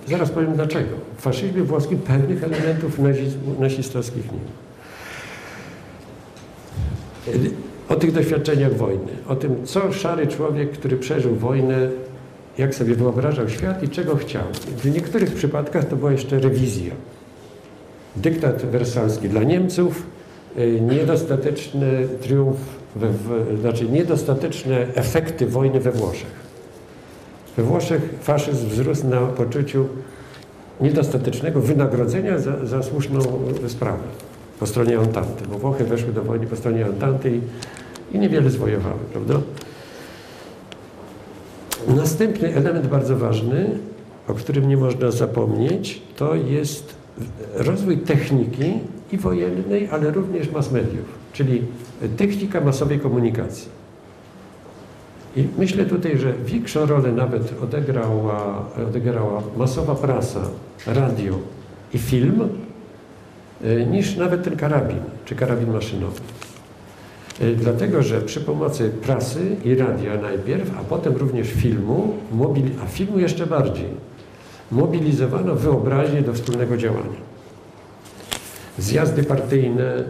[0.08, 0.96] zaraz powiem dlaczego.
[1.24, 4.64] Faszyzmie włoskim pewnych elementów nazizmu, nazistowskich nie ma.
[7.88, 11.88] O tych doświadczeniach wojny, o tym, co szary człowiek, który przeżył wojnę,
[12.58, 14.42] jak sobie wyobrażał świat i czego chciał.
[14.78, 16.94] W niektórych przypadkach to była jeszcze rewizja.
[18.16, 20.02] Dyktat wersalski dla Niemców,
[20.58, 22.56] y, niedostateczny triumf,
[22.96, 26.44] we, w, znaczy niedostateczne efekty wojny we Włoszech.
[27.56, 29.88] We Włoszech faszyzm wzrósł na poczuciu
[30.80, 33.20] niedostatecznego wynagrodzenia za, za słuszną
[33.68, 34.02] sprawę
[34.60, 37.40] po stronie Antanty, bo Włochy weszły do wojny po stronie Antanty i,
[38.16, 39.40] i niewiele zwojowały, prawda?
[41.88, 43.78] Następny element bardzo ważny,
[44.28, 46.94] o którym nie można zapomnieć, to jest
[47.54, 48.72] rozwój techniki
[49.12, 51.62] i wojennej, ale również mass mediów, czyli
[52.16, 53.68] technika masowej komunikacji.
[55.36, 60.40] I myślę tutaj, że większą rolę nawet odegrała, odegrała masowa prasa,
[60.86, 61.38] radio
[61.94, 62.48] i film,
[63.64, 66.20] e, niż nawet ten karabin, czy karabin maszynowy.
[67.40, 72.14] E, dlatego, że przy pomocy prasy i radia najpierw, a potem również filmu,
[72.84, 73.88] a filmu jeszcze bardziej,
[74.70, 77.34] mobilizowano wyobraźnię do wspólnego działania.
[78.78, 80.04] Zjazdy partyjne,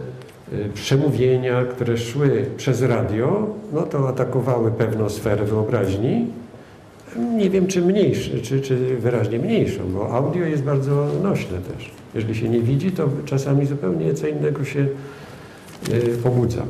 [0.73, 6.27] przemówienia, które szły przez radio, no to atakowały pewną sferę wyobraźni.
[7.37, 11.91] Nie wiem, czy mniejsze, czy, czy wyraźnie mniejszą, bo audio jest bardzo nośne też.
[12.15, 14.87] Jeżeli się nie widzi, to czasami zupełnie co innego się
[15.93, 16.61] y, pobudza.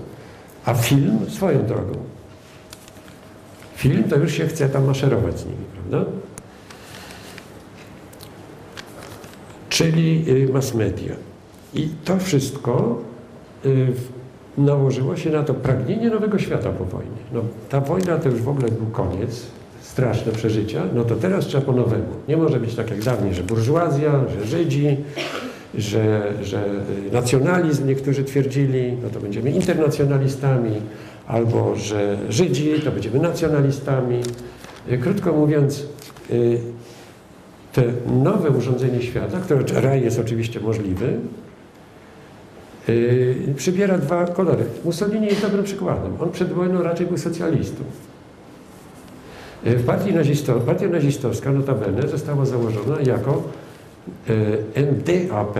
[0.65, 1.93] A film swoją drogą.
[3.75, 6.11] Film to już się chce tam maszerować z nimi, prawda?
[9.69, 11.15] Czyli y, mass media.
[11.73, 13.14] I to wszystko Y,
[14.57, 17.21] nałożyło się na to pragnienie nowego świata po wojnie.
[17.33, 19.45] No, ta wojna to już w ogóle był koniec,
[19.81, 22.05] straszne przeżycia, no to teraz trzeba po nowemu.
[22.27, 24.97] Nie może być tak jak dawniej, że burżuazja, że Żydzi,
[25.77, 26.65] że, że
[27.09, 30.71] y, nacjonalizm niektórzy twierdzili, no to będziemy internacjonalistami,
[31.27, 34.19] albo że Żydzi to będziemy nacjonalistami.
[34.91, 35.85] Y, Krótko mówiąc,
[36.31, 36.59] y,
[37.73, 37.83] te
[38.23, 41.17] nowe urządzenie świata, które raj jest oczywiście możliwy,
[42.89, 44.63] y, przybiera dwa kolory.
[44.85, 46.11] Mussolini jest dobrym przykładem.
[46.19, 47.83] On przed wojną raczej był socjalistą.
[49.67, 53.43] Y, W partii nazisto, partia nazistowska notabene została założona jako
[54.29, 55.59] y, NDAP,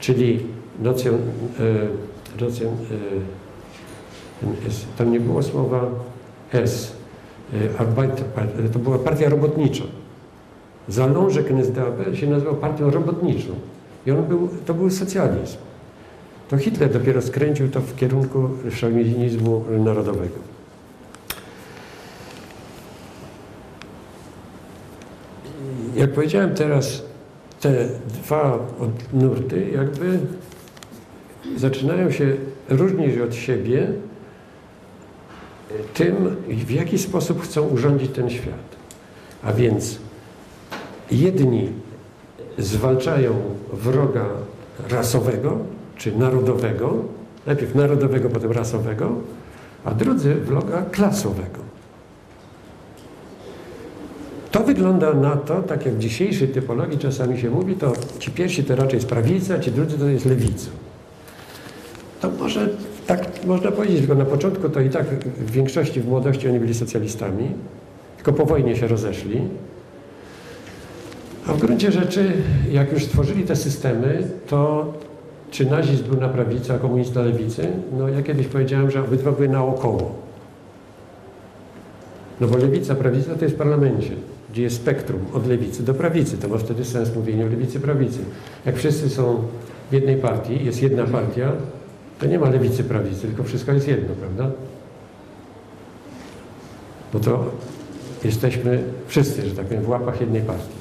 [0.00, 0.40] czyli
[0.82, 2.76] nacjon, y, nacjon, y,
[4.40, 5.84] ten S, tam nie było słowa
[6.52, 6.92] S,
[7.54, 9.84] y, Arbeiter- to była partia robotnicza.
[10.88, 13.48] Zalążek NSDAP się nazywał partią robotniczą
[14.06, 15.56] i on był, to był socjalizm.
[16.48, 20.36] To Hitler dopiero skręcił to w kierunku szowinizmu narodowego.
[25.96, 27.02] Jak powiedziałem teraz,
[27.60, 28.58] te dwa
[29.12, 30.18] nurty jakby
[31.56, 32.36] zaczynają się
[32.68, 33.92] różnić od siebie
[35.94, 38.76] tym, w jaki sposób chcą urządzić ten świat.
[39.42, 39.98] A więc
[41.10, 41.72] jedni
[42.58, 43.34] zwalczają
[43.72, 44.24] wroga
[44.90, 45.58] rasowego
[45.96, 46.94] czy narodowego,
[47.46, 49.12] najpierw narodowego, potem rasowego,
[49.84, 51.66] a drudzy wroga klasowego.
[54.50, 58.64] To wygląda na to, tak jak w dzisiejszej typologii czasami się mówi, to ci pierwsi
[58.64, 60.70] to raczej jest prawica, ci drudzy to jest lewica.
[62.20, 62.68] To może
[63.06, 66.74] tak można powiedzieć, tylko na początku to i tak w większości w młodości oni byli
[66.74, 67.50] socjalistami,
[68.16, 69.40] tylko po wojnie się rozeszli.
[71.46, 72.32] A w gruncie rzeczy,
[72.70, 74.92] jak już stworzyli te systemy, to
[75.50, 77.68] czy nazizm był na prawicy, a komunizm na lewicy?
[77.98, 80.14] No ja kiedyś powiedziałem, że obydwa były naokoło.
[82.40, 84.10] No bo lewica, prawica to jest w parlamencie,
[84.52, 86.38] gdzie jest spektrum od lewicy do prawicy.
[86.38, 88.18] To ma wtedy sens mówienie o lewicy, prawicy.
[88.66, 89.42] Jak wszyscy są
[89.90, 91.52] w jednej partii, jest jedna partia,
[92.18, 94.50] to nie ma lewicy, prawicy, tylko wszystko jest jedno, prawda?
[97.12, 97.44] Bo to
[98.24, 100.75] jesteśmy wszyscy, że tak powiem, w łapach jednej partii.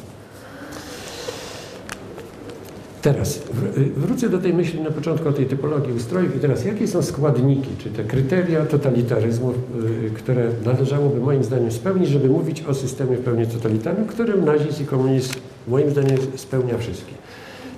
[3.05, 6.87] Teraz wr- wrócę do tej myśli na początku o tej typologii ustrojów i teraz jakie
[6.87, 12.73] są składniki, czy te kryteria totalitaryzmu, y, które należałoby moim zdaniem spełnić, żeby mówić o
[12.73, 15.33] systemie w pełni totalitarnym, którym nazizm i komunizm
[15.67, 17.13] moim zdaniem spełnia wszystkie.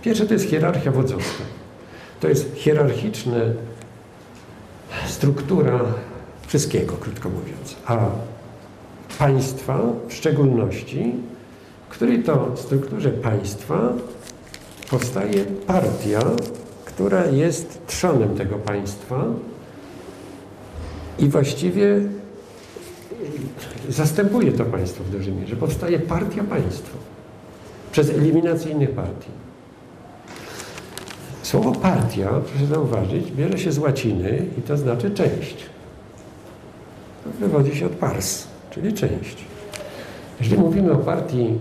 [0.02, 1.44] Pierwsze to jest hierarchia wodzowska.
[2.20, 3.38] To jest hierarchiczna
[5.08, 5.80] struktura
[6.48, 7.76] wszystkiego, krótko mówiąc.
[7.86, 8.10] A
[9.20, 11.13] państwa w szczególności,
[11.90, 13.94] której to strukturze państwa
[14.89, 16.19] powstaje partia,
[16.86, 19.26] która jest trzonem tego państwa
[21.19, 22.02] i właściwie
[23.89, 25.56] zastępuje to państwo w dużej mierze.
[25.56, 26.97] Powstaje partia państwo
[27.91, 29.30] przez eliminację innych partii.
[31.43, 35.65] Słowo partia, proszę zauważyć, bierze się z łaciny i to znaczy część.
[37.39, 39.45] Wywodzi się od pars, czyli część.
[40.39, 41.60] Jeżeli mówimy o partii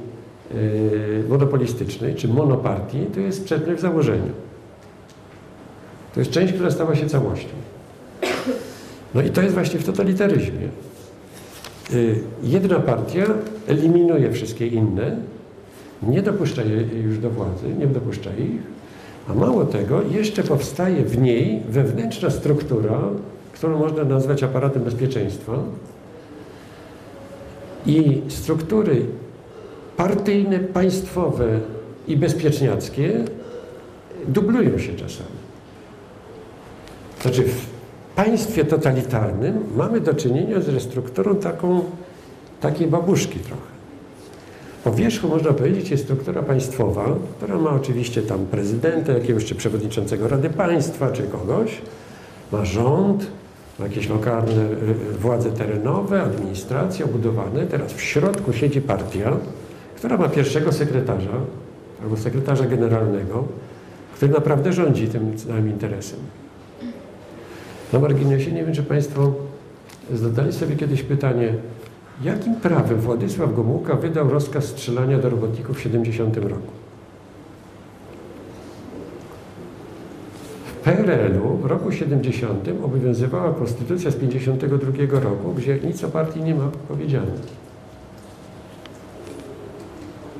[1.28, 4.32] monopolistycznej czy monopartii, to jest sprzeczne w założeniu.
[6.14, 7.48] To jest część, która stała się całością.
[9.14, 10.68] No i to jest właśnie w totalitaryzmie.
[11.92, 13.24] Yy, jedna partia
[13.66, 15.16] eliminuje wszystkie inne,
[16.02, 18.60] nie dopuszcza je już do władzy, nie dopuszcza ich,
[19.28, 23.00] a mało tego, jeszcze powstaje w niej wewnętrzna struktura,
[23.52, 25.52] którą można nazwać aparatem bezpieczeństwa
[27.86, 29.06] i struktury
[29.96, 31.60] partyjne, państwowe
[32.08, 33.24] i bezpieczniackie
[34.28, 35.36] dublują się czasami.
[37.22, 37.66] Znaczy w
[38.16, 41.84] państwie totalitarnym mamy do czynienia ze strukturą taką,
[42.60, 43.76] takiej babuszki trochę.
[44.84, 47.06] Po wierzchu można powiedzieć jest struktura państwowa,
[47.36, 51.82] która ma oczywiście tam prezydenta, jakiegoś czy przewodniczącego Rady Państwa, czy kogoś.
[52.52, 53.26] Ma rząd,
[53.78, 57.66] ma jakieś lokalne y, y, władze terenowe, administracje obudowane.
[57.66, 59.36] Teraz w środku siedzi partia,
[59.96, 61.32] która ma pierwszego sekretarza
[62.02, 63.44] albo sekretarza generalnego,
[64.14, 66.18] który naprawdę rządzi tym całym interesem.
[67.92, 69.32] Na marginesie nie wiem, czy Państwo
[70.12, 71.54] zadali sobie kiedyś pytanie,
[72.22, 76.72] jakim prawem Władysław Gomułka wydał rozkaz strzelania do robotników w 70 roku?
[80.66, 86.54] W PRL-u w roku 70 obowiązywała konstytucja z 52 roku, gdzie nic o partii nie
[86.54, 87.32] ma powiedziane.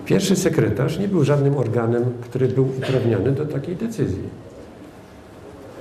[0.07, 4.23] Pierwszy sekretarz nie był żadnym organem, który był uprawniony do takiej decyzji.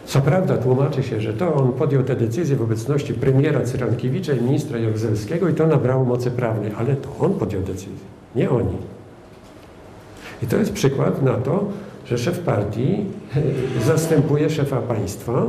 [0.06, 4.42] Co prawda tłumaczy się, że to on podjął tę decyzję w obecności premiera Cyrankiewicza i
[4.42, 8.78] ministra Jaruzelskiego i to nabrało mocy prawnej, ale to on podjął decyzję, nie oni.
[10.44, 11.66] I to jest przykład na to,
[12.06, 15.46] że szef partii e, zastępuje szefa państwa,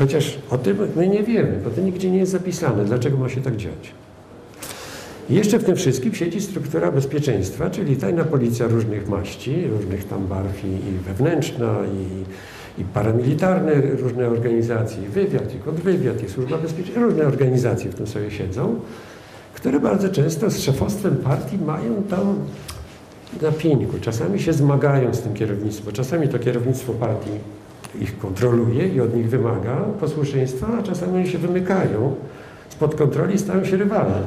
[0.00, 3.40] Chociaż o tym my nie wiemy, bo to nigdzie nie jest zapisane, dlaczego ma się
[3.40, 3.92] tak dziać.
[5.28, 10.26] I jeszcze w tym wszystkim siedzi struktura bezpieczeństwa, czyli tajna policja różnych maści, różnych tam
[10.26, 11.74] barw i, i wewnętrzna,
[12.78, 17.94] i, i paramilitarne różne organizacje, i wywiad, i kontrwywiad, i służba bezpieczeństwa, różne organizacje w
[17.94, 18.80] tym sobie siedzą,
[19.54, 22.34] które bardzo często z szefostwem partii mają tam
[23.42, 23.98] na pieńku.
[24.00, 27.30] Czasami się zmagają z tym kierownictwem, czasami to kierownictwo partii
[28.00, 32.14] ich kontroluje i od nich wymaga posłuszeństwa, a czasami się wymykają
[32.68, 34.22] spod kontroli i stają się rywalem.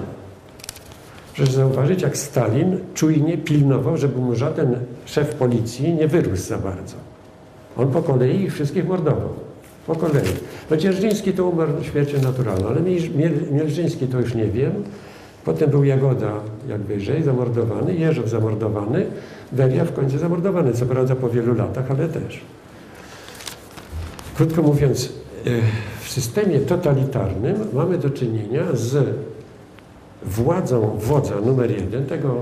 [1.35, 6.95] Proszę zauważyć, jak Stalin czujnie pilnował, żeby mu żaden szef policji nie wyrósł za bardzo.
[7.77, 9.29] On po kolei ich wszystkich mordował.
[9.87, 10.27] Po kolei.
[10.69, 12.81] No Dzierżyński to umarł śmiercią naturalną, ale
[13.51, 14.71] Mielżyński to już nie wiem.
[15.45, 16.31] Potem był Jagoda,
[16.69, 19.05] jak wyżej, zamordowany, Jeżow zamordowany,
[19.51, 22.41] Welia w końcu zamordowany, co prawda po wielu latach, ale też.
[24.35, 25.13] Krótko mówiąc,
[25.45, 25.49] e,
[26.01, 29.15] w systemie totalitarnym mamy do czynienia z
[30.25, 32.41] władzą wodza numer jeden, tego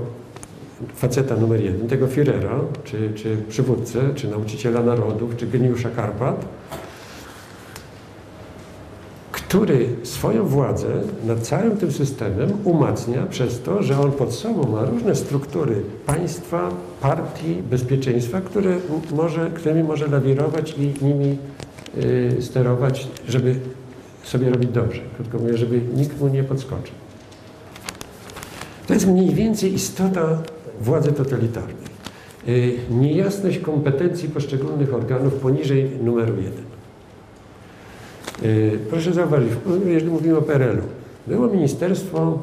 [0.94, 6.44] faceta numer jeden, tego Führera, czy, czy przywódcę, czy nauczyciela narodów, czy geniusza Karpat,
[9.32, 10.88] który swoją władzę
[11.24, 16.70] nad całym tym systemem umacnia przez to, że on pod sobą ma różne struktury państwa,
[17.00, 18.76] partii, bezpieczeństwa, które
[19.14, 21.38] może, którymi może lawirować i nimi
[21.98, 23.54] y, sterować, żeby
[24.22, 25.00] sobie robić dobrze.
[25.16, 27.01] Krótko mówiąc, żeby nikt mu nie podskoczył.
[28.86, 30.42] To jest mniej więcej istota
[30.80, 31.92] władzy totalitarnej.
[32.48, 36.64] Y, niejasność kompetencji poszczególnych organów poniżej numeru jeden.
[38.42, 39.50] Y, proszę zauważyć,
[39.86, 40.82] jeżeli mówimy o PRL-u,
[41.26, 42.38] było Ministerstwo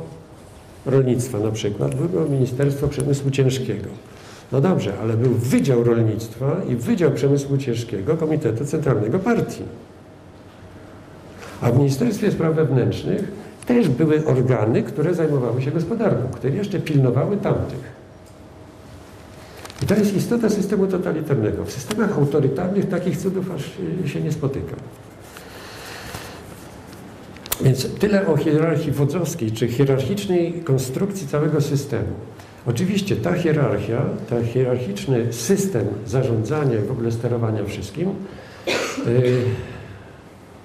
[0.85, 3.89] Rolnictwa na przykład, było Ministerstwo Przemysłu Ciężkiego.
[4.51, 9.63] No dobrze, ale był Wydział Rolnictwa i Wydział Przemysłu Ciężkiego Komitetu Centralnego Partii.
[11.61, 13.31] A w Ministerstwie Spraw Wewnętrznych
[13.69, 17.99] też były organy, które zajmowały się gospodarką, które jeszcze pilnowały tamtych.
[19.83, 21.65] I to jest istota systemu totalitarnego.
[21.65, 23.63] W systemach autorytarnych takich cudów aż
[24.11, 24.75] się nie spotyka.
[27.61, 32.13] Więc tyle o hierarchii wodzowskiej, czy hierarchicznej konstrukcji całego systemu.
[32.65, 38.09] Oczywiście ta hierarchia, ten hierarchiczny system zarządzania i w ogóle sterowania wszystkim
[39.07, 39.41] y,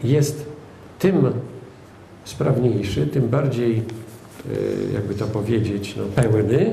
[0.04, 0.46] jest
[0.98, 1.32] tym
[2.24, 3.82] sprawniejszy, tym bardziej,
[4.52, 6.72] y, jakby to powiedzieć, no, pełny,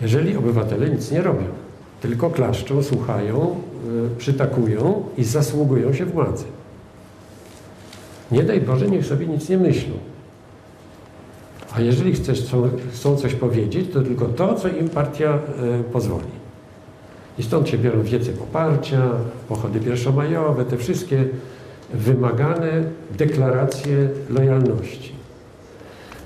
[0.00, 1.46] jeżeli obywatele nic nie robią.
[2.00, 3.56] Tylko klaszczą, słuchają,
[4.14, 6.44] y, przytakują i zasługują się władzy.
[8.30, 9.94] Nie daj Boże, niech sobie nic nie myślą.
[11.74, 16.26] A jeżeli chcesz, chcą, chcą coś powiedzieć, to tylko to, co im partia e, pozwoli.
[17.38, 19.10] I stąd się biorą wiece poparcia,
[19.48, 21.24] pochody pierwszomajowe, te wszystkie
[21.94, 22.82] wymagane
[23.18, 25.12] deklaracje lojalności.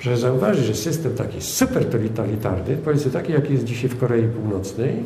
[0.00, 5.02] Że zauważy, że system taki super totalitarny, powiedzmy taki, jaki jest dzisiaj w Korei Północnej,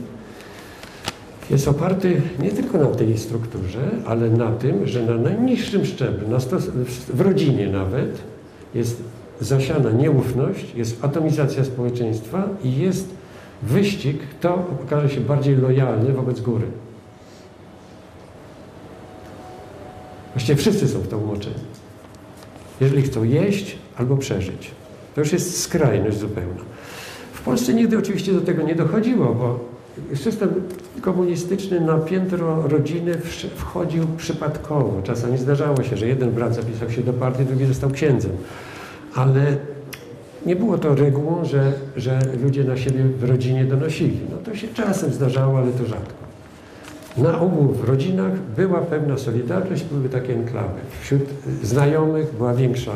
[1.50, 6.38] jest oparty nie tylko na tej strukturze, ale na tym, że na najniższym szczeblu, na
[7.14, 8.22] w rodzinie nawet,
[8.74, 9.02] jest
[9.40, 13.08] zasiana nieufność, jest atomizacja społeczeństwa i jest
[13.62, 16.66] wyścig, kto okaże się bardziej lojalny wobec góry.
[20.34, 21.54] Właściwie wszyscy są w to umoczeni.
[22.80, 24.70] Jeżeli chcą jeść albo przeżyć.
[25.14, 26.62] To już jest skrajność zupełna.
[27.32, 29.74] W Polsce nigdy oczywiście do tego nie dochodziło, bo
[30.14, 30.50] system
[31.02, 33.18] komunistyczny na piętro rodziny
[33.56, 35.02] wchodził przypadkowo.
[35.02, 38.32] Czasami zdarzało się, że jeden brat zapisał się do partii, drugi został księdzem.
[39.14, 39.56] Ale
[40.46, 44.18] nie było to regułą, że, że ludzie na siebie w rodzinie donosili.
[44.30, 46.23] No to się czasem zdarzało, ale to rzadko.
[47.16, 50.81] Na ogół w rodzinach była pewna solidarność, były takie enklawy.
[51.00, 51.22] Wśród
[51.62, 52.92] znajomych była większa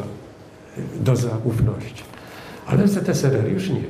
[1.01, 2.03] doza ufności.
[2.67, 3.83] Ale w ZSRR już nie.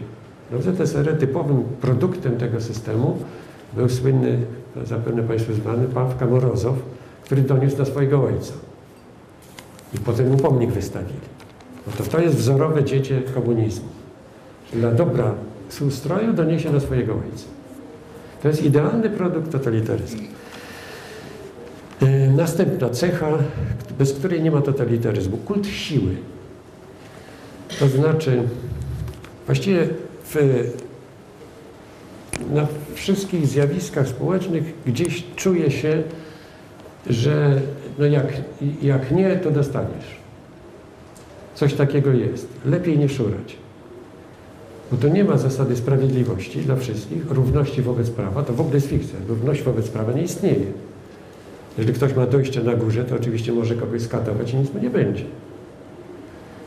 [0.52, 3.18] No w ZSRR typowym produktem tego systemu
[3.72, 4.38] był słynny,
[4.84, 6.76] zapewne Państwu znany, Pawka Morozow,
[7.24, 8.52] który doniósł na swojego ojca.
[9.94, 11.20] I potem mu pomnik wystawili.
[11.86, 13.88] No to to jest wzorowe dziecię komunizmu.
[14.72, 15.34] Dla dobra
[15.86, 17.57] ustroju doniesie na swojego ojca.
[18.42, 20.22] To jest idealny produkt totalitaryzmu.
[22.02, 23.28] Yy, następna cecha,
[23.98, 26.16] bez której nie ma totalitaryzmu, kult siły.
[27.78, 28.42] To znaczy,
[29.46, 29.88] właściwie
[30.24, 30.36] w,
[32.50, 36.02] na wszystkich zjawiskach społecznych gdzieś czuje się,
[37.06, 37.60] że
[37.98, 38.26] no jak,
[38.82, 40.18] jak nie, to dostaniesz.
[41.54, 42.48] Coś takiego jest.
[42.64, 43.56] Lepiej nie szurać.
[44.90, 48.88] Bo to nie ma zasady sprawiedliwości dla wszystkich, równości wobec prawa, to w ogóle jest
[48.88, 49.18] fikcja.
[49.28, 50.66] Równość wobec prawa nie istnieje.
[51.78, 54.90] Jeżeli ktoś ma dojście na górze, to oczywiście może kogoś skatować i nic mu nie
[54.90, 55.24] będzie.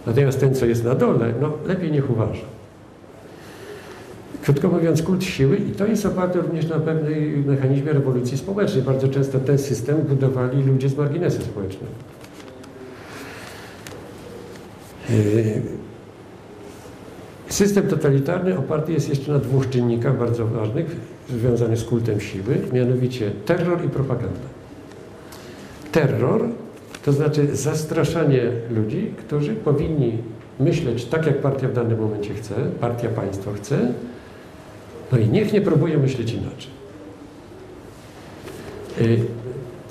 [0.07, 2.45] Natomiast ten, co jest na dole, no lepiej niech uważa.
[4.43, 8.83] Krótko mówiąc, kult siły i to jest oparte również na pewnym mechanizmie rewolucji społecznej.
[8.83, 11.93] Bardzo często ten system budowali ludzie z marginesu społecznego.
[15.09, 15.80] Yy,
[17.51, 20.95] system totalitarny oparty jest jeszcze na dwóch czynnikach bardzo ważnych,
[21.29, 24.39] związanych z kultem siły, mianowicie terror i propaganda.
[25.91, 26.41] Terror
[27.05, 30.17] to znaczy zastraszanie ludzi, którzy powinni
[30.59, 33.93] myśleć tak, jak partia w danym momencie chce, partia państwo chce,
[35.11, 36.71] no i niech nie próbuje myśleć inaczej.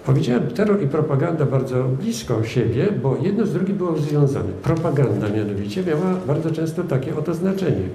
[0.06, 4.52] Powiedziałem terror i propaganda bardzo blisko siebie, bo jedno z drugim było związane.
[4.62, 7.88] Propaganda mianowicie miała bardzo często takie oto znaczenie.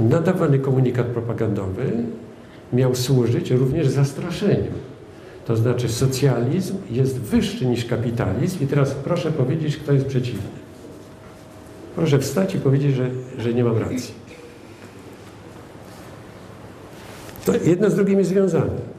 [0.00, 1.92] Nadawany komunikat propagandowy
[2.72, 4.72] miał służyć również zastraszeniu.
[5.46, 10.48] To znaczy socjalizm jest wyższy niż kapitalizm i teraz proszę powiedzieć, kto jest przeciwny.
[11.96, 14.14] Proszę wstać i powiedzieć, że, że nie mam racji.
[17.46, 18.91] To jedno z drugim jest związane.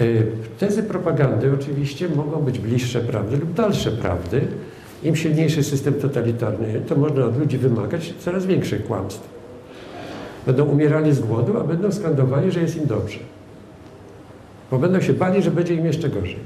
[0.00, 0.04] E,
[0.58, 4.40] tezy propagandy oczywiście mogą być bliższe prawdy lub dalsze prawdy.
[5.02, 9.28] Im silniejszy system totalitarny, to można od ludzi wymagać coraz większych kłamstw.
[10.46, 13.18] Będą umierali z głodu, a będą skandowali, że jest im dobrze.
[14.70, 16.38] Bo będą się bali, że będzie im jeszcze gorzej.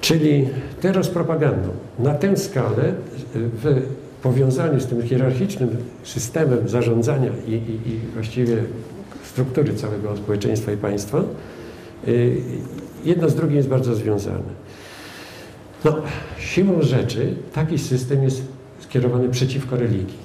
[0.00, 0.48] Czyli
[0.80, 1.68] teraz propagandą
[1.98, 2.94] na tę skalę
[3.34, 3.82] w
[4.22, 8.56] powiązaniu z tym hierarchicznym systemem zarządzania i, i, i właściwie
[9.40, 11.22] struktury całego społeczeństwa i państwa,
[12.08, 12.36] y,
[13.04, 14.60] jedno z drugim jest bardzo związane.
[15.84, 15.96] No,
[16.38, 18.42] siłą rzeczy taki system jest
[18.80, 20.18] skierowany przeciwko religii,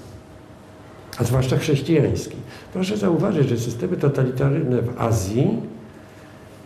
[1.18, 2.36] a zwłaszcza chrześcijański.
[2.74, 5.48] Proszę zauważyć, że systemy totalitarne w Azji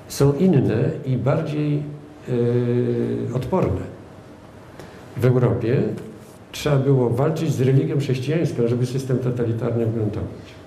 [0.07, 1.83] są inne i bardziej
[2.27, 3.81] yy, odporne.
[5.17, 5.83] W Europie
[6.51, 10.59] trzeba było walczyć z religią chrześcijańską, żeby system totalitarny ugruntować.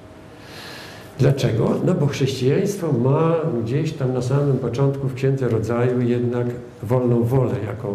[1.23, 1.71] Dlaczego?
[1.85, 6.47] No bo chrześcijaństwo ma gdzieś tam na samym początku w Księdze Rodzaju jednak
[6.83, 7.95] wolną wolę jako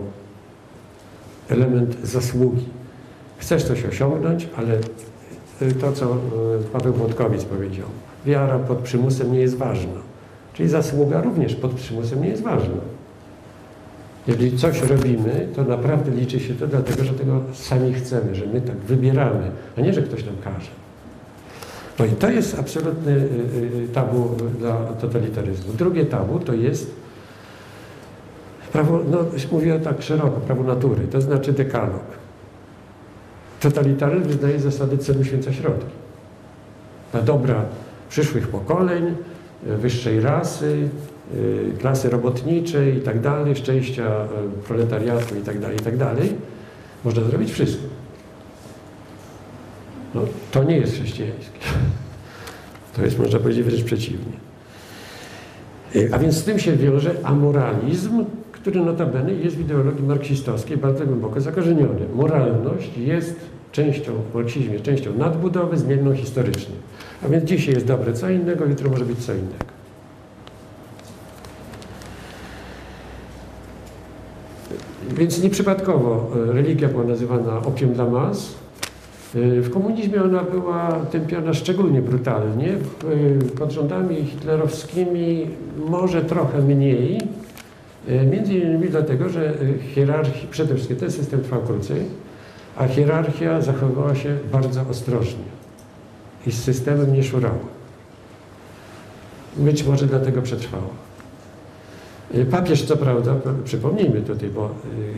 [1.50, 2.66] element zasługi.
[3.38, 4.78] Chcesz coś osiągnąć, ale
[5.82, 6.18] to, co e,
[6.74, 7.88] Paweł Włodkowic powiedział,
[8.26, 10.02] wiara pod przymusem nie jest ważna.
[10.54, 12.82] Czyli zasługa również pod przymusem nie jest ważna.
[14.28, 18.62] Jeżeli coś robimy, to naprawdę liczy się to dlatego, że tego sami chcemy, że my
[18.62, 20.87] tak wybieramy, a nie, że ktoś nam każe.
[22.00, 24.30] No i to jest absolutny y, y, tabu
[24.60, 25.74] dla totalitaryzmu.
[25.74, 26.96] Drugie tabu to jest
[28.74, 29.18] prawo, no
[29.52, 32.04] mówię tak szeroko, prawo natury, to znaczy dekalog.
[33.60, 35.92] Totalitaryzm wyznaje zasady celu święca środki.
[37.12, 37.66] Dla dobra
[38.10, 39.16] przyszłych pokoleń,
[39.64, 40.90] wyższej rasy,
[41.36, 44.12] y, klasy robotniczej i tak dalej, szczęścia
[44.68, 46.34] proletariatu i tak dalej, i tak dalej,
[47.06, 47.97] można zrobić wszystko.
[50.18, 51.60] No, to nie jest chrześcijańskie.
[52.96, 54.34] To jest, można powiedzieć, wręcz przeciwnie.
[55.96, 61.06] E, a więc z tym się wiąże amoralizm, który notabene jest w ideologii marksistowskiej bardzo
[61.06, 62.08] głęboko zakorzeniony.
[62.16, 63.40] Moralność jest
[63.72, 66.76] częścią w marksizmie, częścią nadbudowy zmienną historycznie.
[67.26, 69.66] A więc dzisiaj jest dobre co innego, jutro może być co innego.
[75.10, 78.56] Więc nieprzypadkowo e, religia była nazywana opium dla mas,
[79.36, 82.70] w komunizmie ona była tępiona szczególnie brutalnie.
[82.70, 85.48] Y, pod rządami hitlerowskimi
[85.90, 87.22] może trochę mniej.
[88.10, 89.54] Y, między innymi dlatego, że
[89.96, 92.02] hierarchia, przede wszystkim ten system trwał krócej,
[92.78, 95.44] a hierarchia zachowywała się bardzo ostrożnie
[96.48, 97.68] i z systemem nie szurała.
[99.58, 101.07] Być może dlatego przetrwała.
[102.36, 104.70] Y, papież, co prawda, przypomnijmy tutaj, bo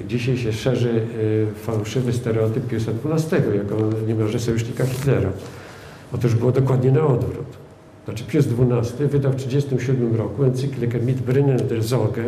[0.01, 3.75] y, dzisiaj się szerzy y, fałszywy stereotyp Piusa XII jako
[4.07, 5.29] niemalże sojusznika Hitlera.
[6.13, 7.57] Otóż było dokładnie na odwrót.
[8.05, 12.23] Znaczy Pius XII wydał w 1937 roku encyklikę Mitbringen der Sorge,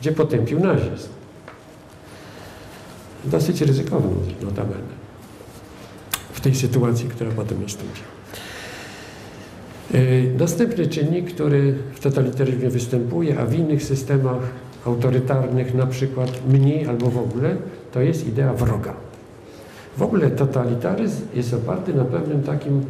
[0.00, 1.08] gdzie potępił nazizm.
[3.24, 4.10] Dosyć ryzykowną
[4.42, 4.96] notabene
[6.32, 8.15] w tej sytuacji, która potem nastąpiła.
[10.38, 14.40] Następny czynnik, który w totalitaryzmie występuje, a w innych systemach
[14.86, 17.56] autorytarnych na przykład mniej albo w ogóle,
[17.92, 18.94] to jest idea wroga.
[19.96, 22.82] W ogóle totalitaryzm jest oparty na pewnym takim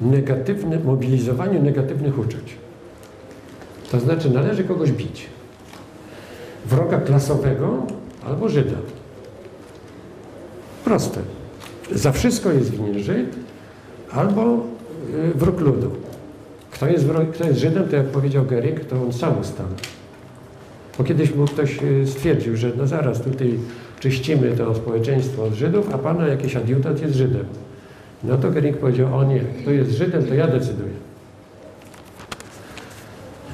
[0.00, 2.56] negatywnym, mobilizowaniu negatywnych uczuć.
[3.90, 5.26] To znaczy należy kogoś bić.
[6.66, 7.86] Wroga klasowego
[8.26, 8.76] albo Żyda.
[10.84, 11.20] Proste.
[11.92, 13.36] Za wszystko jest winien Żyd
[14.12, 14.66] albo
[15.32, 15.90] y, wróg ludu.
[16.82, 19.68] Kto jest, kto jest Żydem, to jak powiedział Gering, to on sam ustala.
[20.98, 23.58] Bo kiedyś mu ktoś y, stwierdził, że no zaraz tutaj
[24.00, 27.44] czyścimy to społeczeństwo od Żydów, a pana jakiś adiutant jest Żydem.
[28.24, 30.92] No to Gering powiedział, o nie, kto jest Żydem, to ja decyduję.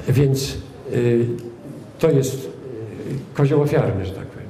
[0.07, 0.57] Więc
[0.93, 1.25] y,
[1.99, 2.49] to jest y,
[3.33, 4.49] kozioł ofiarny, że tak powiem.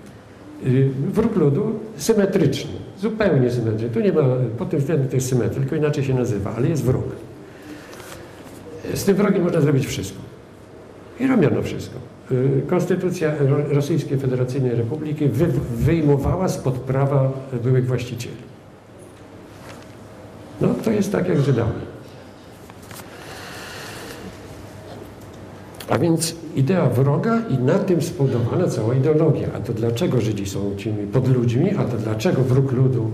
[0.77, 2.71] Y, wróg ludu symetryczny,
[3.01, 3.89] zupełnie symetryczny.
[3.89, 4.23] Tu nie ma,
[4.57, 7.05] pod tym względem to jest symetry, tylko inaczej się nazywa, ale jest wróg.
[8.93, 10.19] Z tym wrogiem można zrobić wszystko.
[11.19, 11.95] I robiono wszystko.
[12.31, 17.31] Y, Konstytucja Ro- Rosyjskiej Federacyjnej Republiki wy, wyjmowała spod prawa
[17.63, 18.35] byłych właścicieli.
[20.61, 21.71] No to jest tak jak Żydami.
[25.89, 29.47] A więc idea wroga i na tym zbudowana cała ideologia.
[29.55, 33.11] A to dlaczego Żydzi są tymi podludźmi, a to dlaczego wróg ludu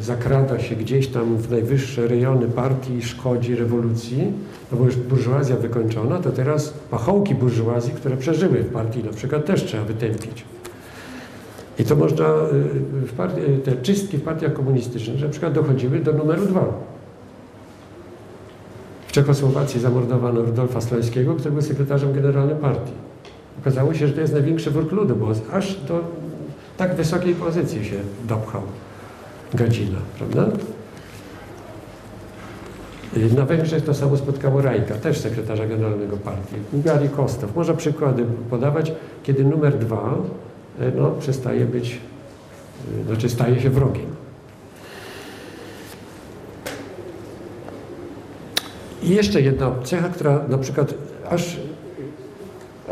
[0.00, 4.32] zakrada się gdzieś tam w najwyższe rejony partii i szkodzi rewolucji,
[4.72, 9.44] no bo już burżuazja wykończona, to teraz pachołki burżuazji, które przeżyły w partii na przykład
[9.44, 10.44] też trzeba wytępić.
[11.78, 12.26] I to można,
[13.04, 16.64] y, partii, te czystki w partiach komunistycznych na przykład dochodziły do numeru dwa.
[19.06, 22.92] W Czechosłowacji zamordowano Rudolfa Slońskiego, który był sekretarzem generalnym partii.
[23.60, 26.00] Okazało się, że to jest największy wróg ludu, bo aż do
[26.76, 27.96] tak wysokiej pozycji się
[28.28, 28.62] dopchał
[29.54, 30.48] Gadzina, prawda?
[33.16, 36.54] Y, Na Węgrzech to samo spotkało Rajka, też sekretarza generalnego partii.
[36.72, 37.56] Gali Kostow.
[37.56, 38.92] Można przykłady podawać,
[39.22, 40.14] kiedy numer dwa
[40.80, 42.00] y, no, przestaje być,
[43.00, 44.06] y, znaczy staje się wrogiem.
[49.02, 50.94] I jeszcze jedna cecha, która na przykład
[51.30, 51.56] aż,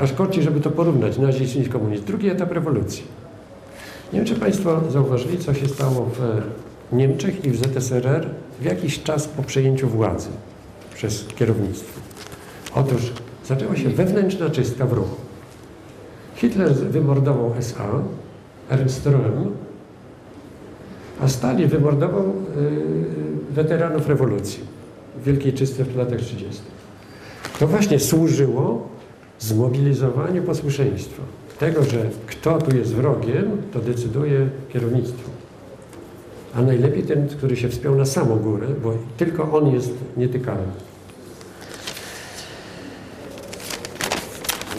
[0.00, 2.04] aż korci, żeby to porównać, nazizm i komunizm.
[2.04, 3.15] Drugi etap rewolucji.
[4.12, 6.42] Nie wiem, czy Państwo zauważyli, co się stało w
[6.92, 8.30] Niemczech i w ZSRR
[8.60, 10.28] w jakiś czas po przejęciu władzy
[10.94, 12.00] przez kierownictwo.
[12.74, 13.12] Otóż
[13.46, 15.16] zaczęła się wewnętrzna czystka w ruchu.
[16.34, 18.02] Hitler wymordował SA,
[18.70, 19.50] Ernst Röhm,
[21.20, 22.32] a Stalin wymordował y,
[23.50, 24.60] weteranów rewolucji
[25.20, 26.62] w wielkiej czystce w latach 30.
[27.58, 28.88] To właśnie służyło
[29.38, 31.22] zmobilizowaniu posłuszeństwa.
[31.58, 35.30] Tego, że kto tu jest wrogiem, to decyduje kierownictwo.
[36.54, 40.72] A najlepiej ten, który się wspiął na samą górę, bo tylko on jest nietykalny.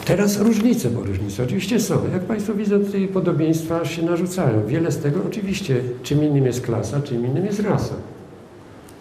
[0.04, 1.94] Teraz różnice, bo różnice oczywiście są.
[2.12, 4.66] Jak Państwo widzą, tutaj podobieństwa się narzucają.
[4.66, 7.94] Wiele z tego oczywiście, czym innym jest klasa, czym innym jest rasa.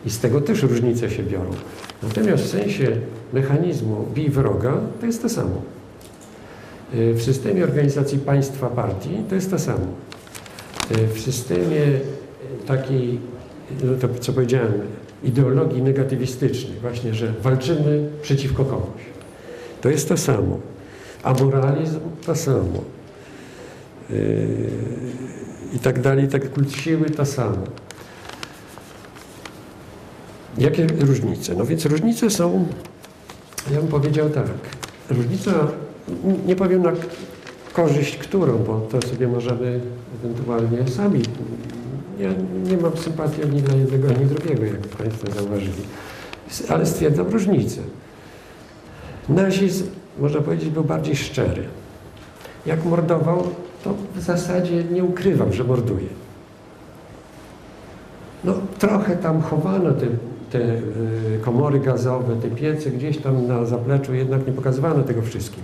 [0.06, 1.50] I z tego też różnice się biorą.
[2.04, 2.88] Natomiast w sensie
[3.34, 5.77] mechanizmu bij wroga to jest to samo.
[6.96, 9.86] Y, W systemie organizacji państwa partii to jest to samo.
[10.92, 12.02] Y, W systemie y,
[12.68, 13.20] takiej,
[13.84, 14.74] no to co powiedziałem,
[15.24, 19.02] ideologii negatywistycznej, właśnie, że walczymy przeciwko komuś.
[19.82, 20.60] To jest to samo.
[21.24, 22.84] A moralizm to samo.
[25.74, 27.64] I tak dalej, tak kult siły to samo.
[30.58, 31.56] Jakie różnice?
[31.56, 32.68] No więc różnice są,
[33.72, 34.48] ja bym powiedział tak,
[35.10, 35.52] różnica,
[36.46, 36.92] nie powiem na
[37.74, 39.80] korzyść którą, bo to sobie możemy
[40.16, 41.22] ewentualnie sami.
[42.20, 42.30] Ja
[42.64, 45.84] nie mam sympatii ani dla jednego, ani drugiego, jak Państwo zauważyli.
[46.70, 47.82] Ale stwierdzam różnicę.
[49.30, 49.86] Nazizm,
[50.20, 51.64] można powiedzieć, był bardziej szczery.
[52.66, 53.44] Jak mordował,
[53.84, 56.08] to w zasadzie nie ukrywał, że morduje.
[58.44, 60.06] No, trochę tam chowano te,
[60.52, 65.64] te y, komory gazowe, te piece gdzieś tam na zapleczu, jednak nie pokazywano tego wszystkim.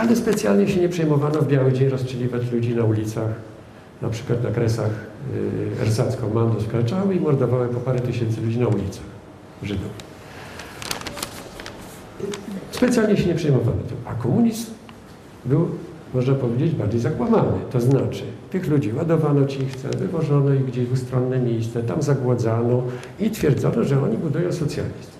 [0.00, 3.30] Ale specjalnie się nie przejmowano w biały dzień rozstrzeliwać ludzi na ulicach,
[4.02, 4.90] na przykład na kresach
[5.80, 9.04] y, Ersatz-Komando skraczały i mordowały po parę tysięcy ludzi na ulicach,
[9.62, 9.90] Żydów.
[12.70, 13.96] Specjalnie się nie przejmowano tym.
[14.06, 14.66] A komunizm
[15.44, 15.68] był,
[16.14, 17.58] można powiedzieć, bardziej zakłamany.
[17.72, 22.82] To znaczy, tych ludzi ładowano cichce, wywożono ich gdzieś w ustronne miejsce, tam zagładzano
[23.20, 25.10] i twierdzono, że oni budują socjalizm.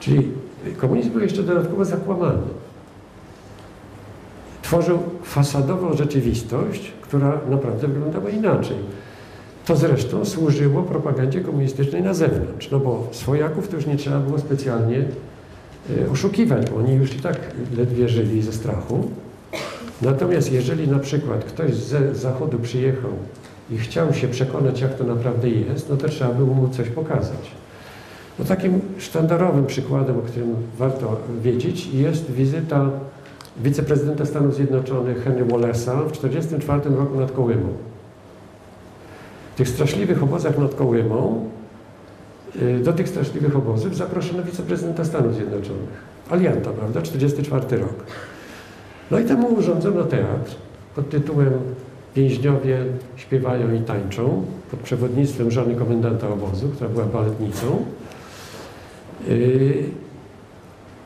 [0.00, 0.28] Czyli
[0.76, 2.61] komunizm był jeszcze dodatkowo zakłamany.
[4.72, 8.76] Tworzył fasadową rzeczywistość, która naprawdę wyglądała inaczej.
[9.66, 14.38] To zresztą służyło propagandzie komunistycznej na zewnątrz, no bo swojaków to już nie trzeba było
[14.38, 15.04] specjalnie
[16.06, 17.36] e, oszukiwać, bo oni już i tak
[17.76, 19.08] ledwie żyli ze strachu.
[20.02, 23.12] Natomiast jeżeli na przykład ktoś z zachodu przyjechał
[23.70, 27.50] i chciał się przekonać, jak to naprawdę jest, no to trzeba było mu coś pokazać.
[28.38, 32.90] No takim sztandarowym przykładem, o którym warto wiedzieć, jest wizyta
[33.56, 37.68] wiceprezydenta Stanów Zjednoczonych Henry Wallace'a w 1944 roku nad Kołymą.
[39.54, 41.48] W tych straszliwych obozach nad Kołymą
[42.62, 46.12] y, do tych straszliwych obozów zaproszono wiceprezydenta Stanów Zjednoczonych.
[46.30, 47.02] Alianta, prawda?
[47.02, 47.94] 44 rok.
[49.10, 50.54] No i temu urządzono teatr
[50.94, 51.52] pod tytułem
[52.16, 52.84] Więźniowie
[53.16, 57.84] śpiewają i tańczą pod przewodnictwem żony komendanta obozu, która była baletnicą.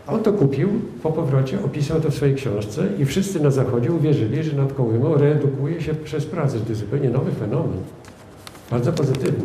[0.09, 0.69] On to kupił,
[1.03, 5.15] po powrocie opisał to w swojej książce i wszyscy na Zachodzie uwierzyli, że nad Kołymą
[5.15, 6.59] reedukuje się przez pracę.
[6.61, 7.79] To jest zupełnie nowy fenomen.
[8.71, 9.45] Bardzo pozytywny.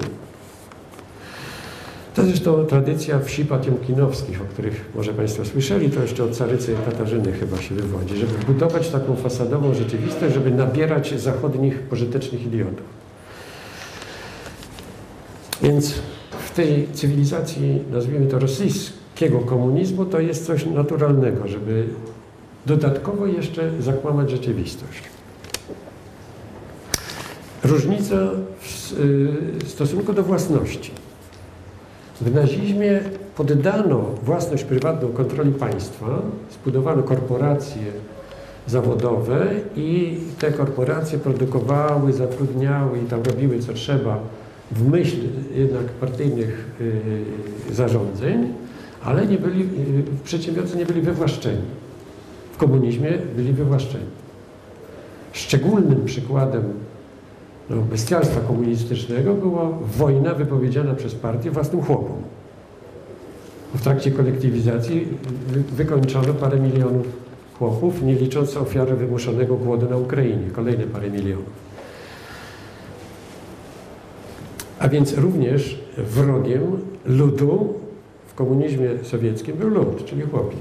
[2.14, 7.32] To zresztą tradycja wsi patiomkinowskich, o których może Państwo słyszeli, to jeszcze od carycy Katarzyny
[7.32, 12.86] chyba się wywodzi, żeby budować taką fasadową rzeczywistość, żeby nabierać zachodnich pożytecznych idiotów.
[15.62, 15.93] Więc
[16.45, 18.39] w tej cywilizacji, nazwijmy to
[19.22, 21.88] rosyjskiego komunizmu, to jest coś naturalnego, żeby
[22.65, 25.03] dodatkowo jeszcze zakłamać rzeczywistość.
[27.63, 28.15] Różnica
[28.59, 28.93] w
[29.63, 30.91] y, stosunku do własności.
[32.22, 32.99] W nazizmie
[33.36, 37.84] poddano własność prywatną kontroli państwa, zbudowano korporacje
[38.67, 44.19] zawodowe i te korporacje produkowały, zatrudniały i tam robiły co trzeba
[44.72, 45.17] w myśl
[45.55, 46.72] jednak partyjnych
[47.69, 48.61] y, zarządzeń,
[49.04, 51.62] ale nie byli, y, przedsiębiorcy nie byli wywłaszczeni.
[52.54, 54.06] W komunizmie byli wywłaszczeni.
[55.34, 56.64] Szczególnym przykładem
[57.70, 62.18] no, bestialstwa komunistycznego była wojna wypowiedziana przez partię własnym chłopom.
[63.76, 65.08] W trakcie kolektywizacji
[65.72, 67.08] wykończono parę milionów
[67.60, 71.45] chłopów, nie licząc ofiary wymuszonego głodu na Ukrainie, kolejne parę milionów.
[74.80, 76.62] A więc również wrogiem
[77.06, 77.74] ludu
[78.32, 80.57] w komunizmie sowieckim był lud, czyli chłopi.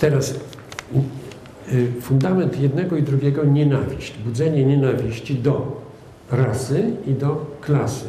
[0.00, 0.34] Teraz
[1.72, 5.80] y, fundament jednego i drugiego nienawiść, budzenie nienawiści do
[6.30, 8.04] rasy i do klasy.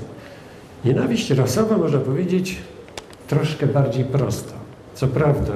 [0.86, 2.58] Nienawiść rasowa, można powiedzieć,
[3.28, 4.54] troszkę bardziej prosta.
[4.96, 5.54] Co prawda,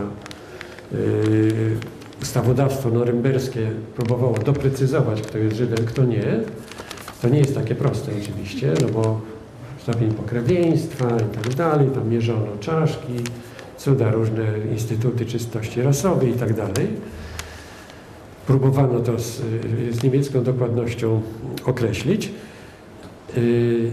[0.91, 1.77] yy,
[2.21, 6.39] ustawodawstwo norymberskie próbowało doprecyzować, kto jest Żydem, kto nie.
[7.21, 9.21] To nie jest takie proste oczywiście, no bo
[9.81, 13.13] stopień pokrewieństwa i tak dalej, tam mierzono czaszki,
[13.77, 16.87] cuda różne instytuty czystości rasowej i tak dalej.
[18.47, 19.41] Próbowano to z,
[19.91, 21.21] z niemiecką dokładnością
[21.65, 22.31] określić,
[23.35, 23.91] yy,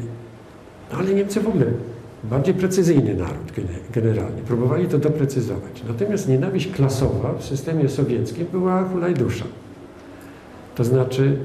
[0.92, 1.66] ale Niemcy w ogóle
[2.24, 3.52] bardziej precyzyjny naród
[3.94, 4.42] generalnie.
[4.42, 5.82] Próbowali to doprecyzować.
[5.88, 9.44] Natomiast nienawiść klasowa w systemie sowieckim była dusza.
[10.74, 11.38] To znaczy,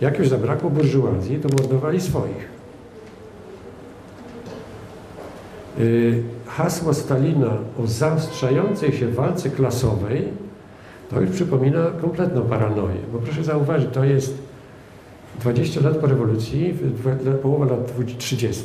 [0.00, 2.48] jak już zabrakło burżuazji, to mordowali swoich.
[5.78, 10.28] Y, hasło Stalina o zaostrzającej się walce klasowej
[11.10, 12.96] to już przypomina kompletną paranoję.
[13.12, 14.38] Bo proszę zauważyć, to jest
[15.40, 16.74] 20 lat po rewolucji,
[17.42, 18.64] połowa lat 30.,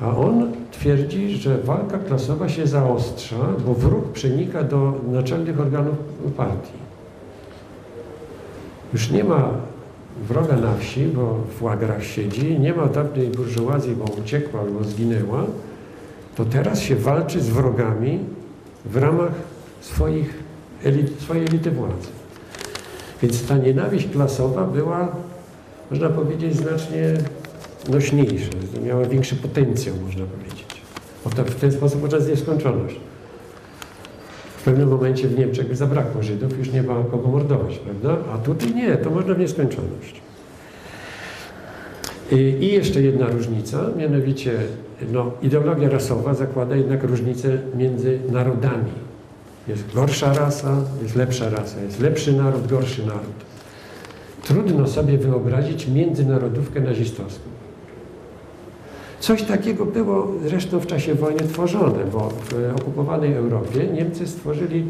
[0.00, 3.36] a on twierdzi, że walka klasowa się zaostrza,
[3.66, 5.94] bo wróg przenika do naczelnych organów
[6.36, 6.78] partii.
[8.92, 9.50] Już nie ma
[10.28, 15.44] wroga na wsi, bo w łagrach siedzi, nie ma dawnej burżuazji, bo uciekła albo zginęła,
[16.36, 18.18] to teraz się walczy z wrogami
[18.84, 19.32] w ramach
[19.80, 20.34] swoich
[20.84, 22.08] elit, swojej elity władzy.
[23.22, 25.08] Więc ta nienawiść klasowa była,
[25.90, 27.14] można powiedzieć, znacznie
[27.88, 28.50] nośniejsze,
[28.86, 30.66] miała większy potencjał, można powiedzieć.
[31.24, 32.96] Bo to w ten sposób można z nieskończoność.
[34.66, 38.16] Pewnym momencie w Niemczech by zabrakło Żydów, już nie ma kogo mordować, prawda?
[38.34, 40.20] A tutaj nie, to można w nieskończoność.
[42.60, 44.52] I jeszcze jedna różnica, mianowicie
[45.12, 48.92] no, ideologia rasowa zakłada jednak różnicę między narodami.
[49.68, 53.36] Jest gorsza rasa, jest lepsza rasa, jest lepszy naród, gorszy naród.
[54.42, 57.55] Trudno sobie wyobrazić międzynarodówkę nazistowską.
[59.26, 64.84] Coś takiego było zresztą w czasie wojny tworzone, bo w okupowanej Europie Niemcy stworzyli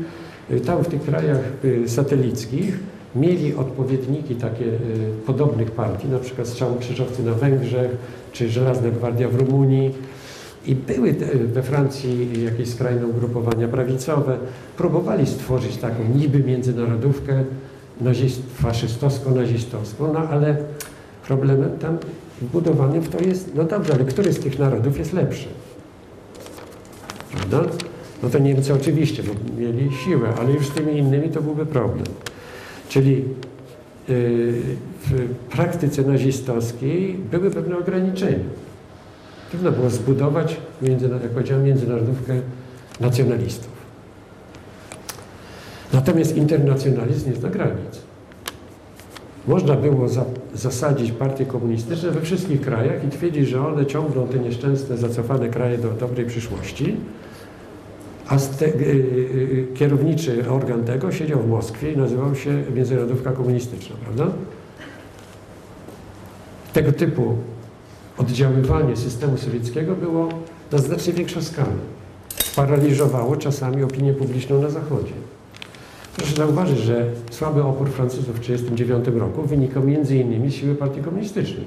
[0.50, 2.78] y, tam w tych krajach y, satelickich
[3.14, 4.78] mieli odpowiedniki takie y,
[5.26, 7.90] podobnych partii, na przykład Strzał Krzyżowcy na Węgrzech,
[8.32, 9.94] czy Żelazna Gwardia w Rumunii.
[10.66, 11.12] I były
[11.52, 14.38] we Francji jakieś skrajne ugrupowania prawicowe.
[14.76, 17.44] Próbowali stworzyć taką niby międzynarodówkę
[18.00, 20.56] nazist, faszystowsko-nazistowską, no ale
[21.26, 21.98] problemem tam
[22.42, 25.48] wbudowanym w to jest, no dobrze, ale który z tych narodów jest lepszy?
[27.30, 27.72] Prawda?
[28.22, 32.06] No to Niemcy oczywiście, bo mieli siłę, ale już z tymi innymi to byłby problem.
[32.88, 33.24] Czyli yy,
[35.06, 38.44] w praktyce nazistowskiej były pewne ograniczenia.
[39.50, 42.34] Trudno było zbudować, między, jak powiedziałem, międzynarodówkę
[43.00, 43.76] nacjonalistów.
[45.92, 48.00] Natomiast internacjonalizm nie zna granic.
[49.46, 50.24] można było za,
[50.54, 55.78] zasadzić partie komunistyczne we wszystkich krajach i twierdzić, że one ciągną te nieszczęsne, zacofane kraje
[55.78, 56.96] do dobrej przyszłości,
[58.28, 63.96] a te, y, y, kierowniczy organ tego siedział w Moskwie i nazywał się Międzynarodówka Komunistyczna,
[64.04, 64.26] prawda?
[66.72, 67.36] Tego typu
[68.18, 70.28] oddziaływanie systemu sowieckiego było
[70.72, 71.72] na znacznie większą skalę.
[72.56, 75.12] Paraliżowało czasami opinię publiczną na Zachodzie.
[76.16, 81.64] Proszę zauważyć, że słaby opór Francuzów w 1939 roku wynikał innymi z siły partii komunistycznej,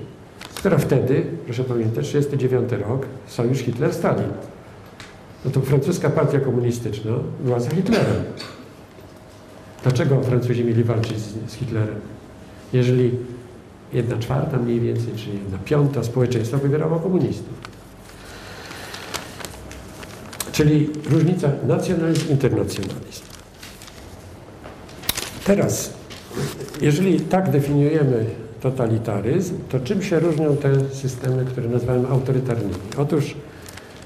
[0.55, 4.29] która wtedy, proszę pamiętać, 1939 rok, sojusz Hitler-Stalin.
[5.45, 7.11] No to francuska partia komunistyczna
[7.43, 8.23] była za Hitlerem.
[9.83, 11.99] Dlaczego Francuzi mieli walczyć z, z Hitlerem?
[12.73, 13.11] Jeżeli
[13.93, 17.53] jedna czwarta mniej więcej, czy jedna piąta społeczeństwa wybierało komunistów.
[20.51, 23.28] Czyli różnica nacjonalizm, internacjonalizm.
[25.49, 25.93] Teraz,
[26.81, 28.25] jeżeli tak definiujemy
[28.61, 32.73] totalitaryzm, to czym się różnią te systemy, które nazywamy autorytarnymi?
[32.97, 33.35] Otóż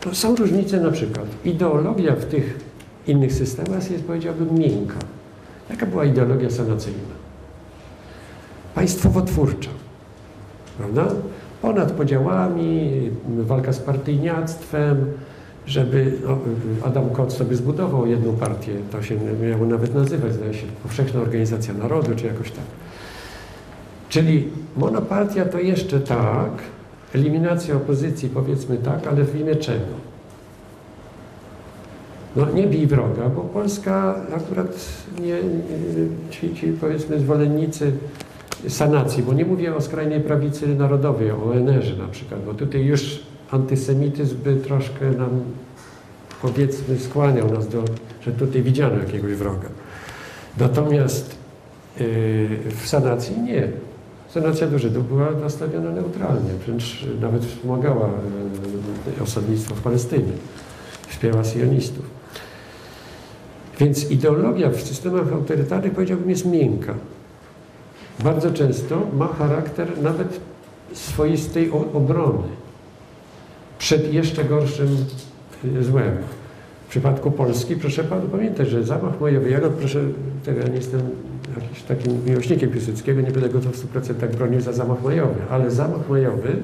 [0.06, 1.26] no, są różnice na przykład.
[1.46, 2.60] Ideologia w tych
[3.08, 5.00] innych systemach jest, powiedziałbym, miękka.
[5.70, 7.14] Jaka była ideologia sanacyjna?
[8.76, 9.70] Państwowo-twórcza,
[10.78, 11.08] prawda?
[11.62, 12.92] Ponad podziałami,
[13.28, 15.06] walka z partyjniactwem,
[15.66, 16.12] żeby
[16.84, 19.16] Adam Kot sobie zbudował jedną partię, to się
[19.50, 22.66] miało nawet nazywać, zdaje się, Powszechna Organizacja Narodu, czy jakoś tak.
[24.10, 26.52] Czyli monopartia to jeszcze tak,
[27.16, 30.14] eliminacja opozycji powiedzmy tak, ale w imię czego?
[32.36, 34.86] No nie bij wroga, bo Polska akurat
[35.22, 35.38] nie
[36.32, 37.92] ci, ci powiedzmy zwolennicy
[38.68, 43.20] sanacji, bo nie mówię o skrajnej prawicy narodowej, o ONR-ze na przykład, bo tutaj już
[43.52, 45.30] antysemityzm by troszkę nam,
[46.42, 47.84] powiedzmy, skłaniał nas do,
[48.22, 49.70] że tutaj widziano jakiegoś wroga.
[50.58, 51.36] Natomiast
[52.00, 52.06] yy,
[52.70, 53.68] w sanacji nie.
[54.30, 58.10] Sanacja do Żydów była nastawiona neutralnie, wręcz nawet wspomagała
[59.18, 60.34] yy, osadnictwo w Palestynie,
[61.08, 62.06] wspierała sionistów.
[63.80, 66.94] Więc ideologia w systemach autorytarnych, powiedziałbym, jest miękka.
[68.24, 70.40] Bardzo często ma charakter nawet
[70.94, 72.63] swoistej obrony
[73.84, 74.98] przed jeszcze gorszym
[75.66, 76.12] y, złem.
[76.88, 79.22] W przypadku Polski, proszę Panu pamiętać, że zamach
[79.62, 80.00] go proszę,
[80.46, 81.02] tego ja nie jestem
[81.56, 85.72] jakimś takim miłośnikiem Piłsudskiego, nie będę go to w 100% bronił za zamach majowy, ale
[85.72, 86.56] zamach majowy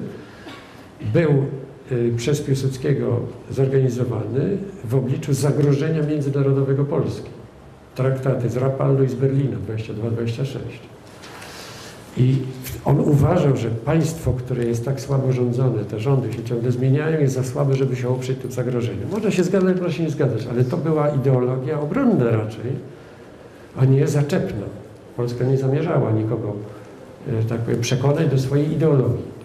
[1.12, 1.30] był
[1.92, 7.30] y, przez Piłsudskiego zorganizowany w obliczu zagrożenia międzynarodowego Polski.
[7.94, 10.99] Traktaty z Rapallu i z Berlina 22-26.
[12.16, 12.36] I
[12.84, 17.34] on uważał, że państwo, które jest tak słabo rządzone, te rządy się ciągle zmieniają, jest
[17.34, 19.08] za słabe, żeby się oprzeć tym zagrożeniu.
[19.10, 22.72] Można się zgadzać, można się nie zgadzać, ale to była ideologia obronna raczej,
[23.76, 24.66] a nie zaczepna.
[25.16, 26.52] Polska nie zamierzała nikogo,
[27.28, 29.40] e, tak powiem, przekonać do swojej ideologii.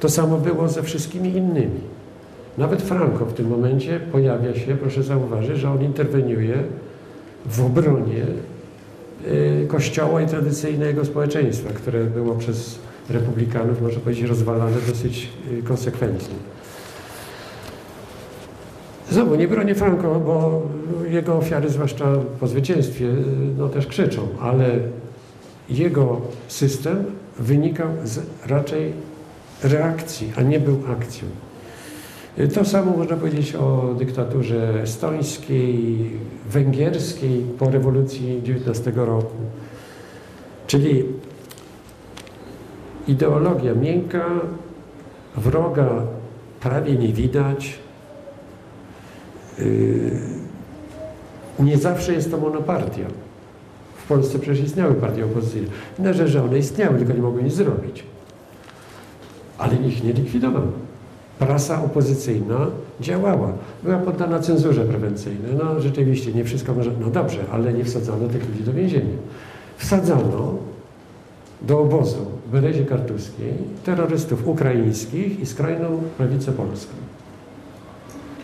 [0.00, 1.80] To samo było ze wszystkimi innymi.
[2.58, 6.54] Nawet Franco w tym momencie pojawia się, proszę zauważyć, że on interweniuje
[7.46, 8.26] w obronie
[9.68, 12.78] kościoła i tradycyjnego społeczeństwa, które było przez
[13.10, 16.34] republikanów, można powiedzieć, rozwalane dosyć y, konsekwentnie.
[19.10, 20.62] Znowu, nie bronię Franco, bo
[21.10, 22.04] jego ofiary, zwłaszcza
[22.40, 23.14] po zwycięstwie, y,
[23.58, 24.78] no też krzyczą, ale
[25.68, 27.04] jego system
[27.38, 28.92] wynikał z raczej
[29.62, 31.28] reakcji, a nie był akcją.
[32.54, 36.10] To samo można powiedzieć o dyktaturze estońskiej,
[36.50, 39.36] węgierskiej po rewolucji 19 roku.
[40.66, 41.04] Czyli
[43.08, 44.26] ideologia miękka,
[45.36, 45.88] wroga
[46.60, 47.78] prawie nie widać.
[49.58, 49.64] Yy,
[51.60, 53.06] nie zawsze jest to monopartia.
[53.96, 55.68] W Polsce przecież istniały partie opozycyjne.
[55.98, 58.04] Nie, że one istniały, tylko nie mogły nic zrobić.
[59.58, 60.83] Ale ich nie likwidowano
[61.38, 62.66] prasa opozycyjna
[63.00, 63.52] działała.
[63.82, 65.52] Była poddana cenzurze prewencyjnej.
[65.58, 66.90] No rzeczywiście, nie wszystko może...
[67.00, 69.16] No dobrze, ale nie wsadzano tych ludzi do więzienia.
[69.76, 70.54] Wsadzano
[71.62, 73.52] do obozu w Berezie Kartuskiej
[73.84, 76.92] terrorystów ukraińskich i skrajną prawicę polską.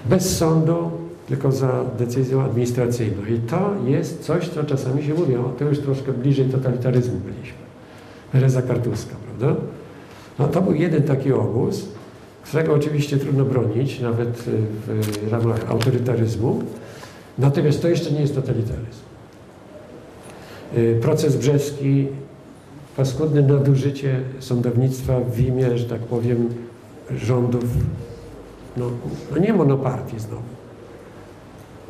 [0.06, 0.90] Bez sądu,
[1.28, 3.22] tylko za decyzją administracyjną.
[3.34, 7.58] I to jest coś, co czasami się mówi, o, to już troszkę bliżej totalitaryzmu byliśmy.
[8.32, 9.60] Bereza Kartuska, prawda?
[10.38, 11.88] No to był jeden taki obóz,
[12.44, 14.44] którego oczywiście trudno bronić, nawet
[14.86, 16.62] w ramach autorytaryzmu.
[17.38, 19.00] Natomiast to jeszcze nie jest totalitaryzm.
[20.76, 22.06] Y, proces brzeski,
[22.96, 26.48] paskudne nadużycie sądownictwa w imię, że tak powiem,
[27.16, 27.64] rządów,
[28.76, 28.90] no,
[29.30, 30.42] no nie monopartii znowu.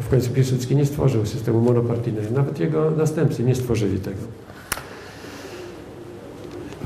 [0.00, 4.20] W końcu Piłsudski nie stworzył systemu monopartyjnego, nawet jego następcy nie stworzyli tego.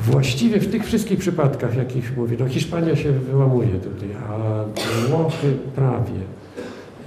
[0.04, 4.64] Właściwie w tych wszystkich przypadkach, jakich mówię, no Hiszpania się wyłamuje tutaj, a
[5.08, 6.20] Włochy prawie,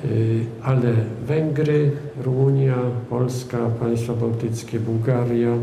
[0.05, 0.93] y, ale
[1.25, 1.91] Węgry,
[2.23, 2.75] Rumunia,
[3.09, 5.53] Polska, państwa bałtyckie, Bułgaria,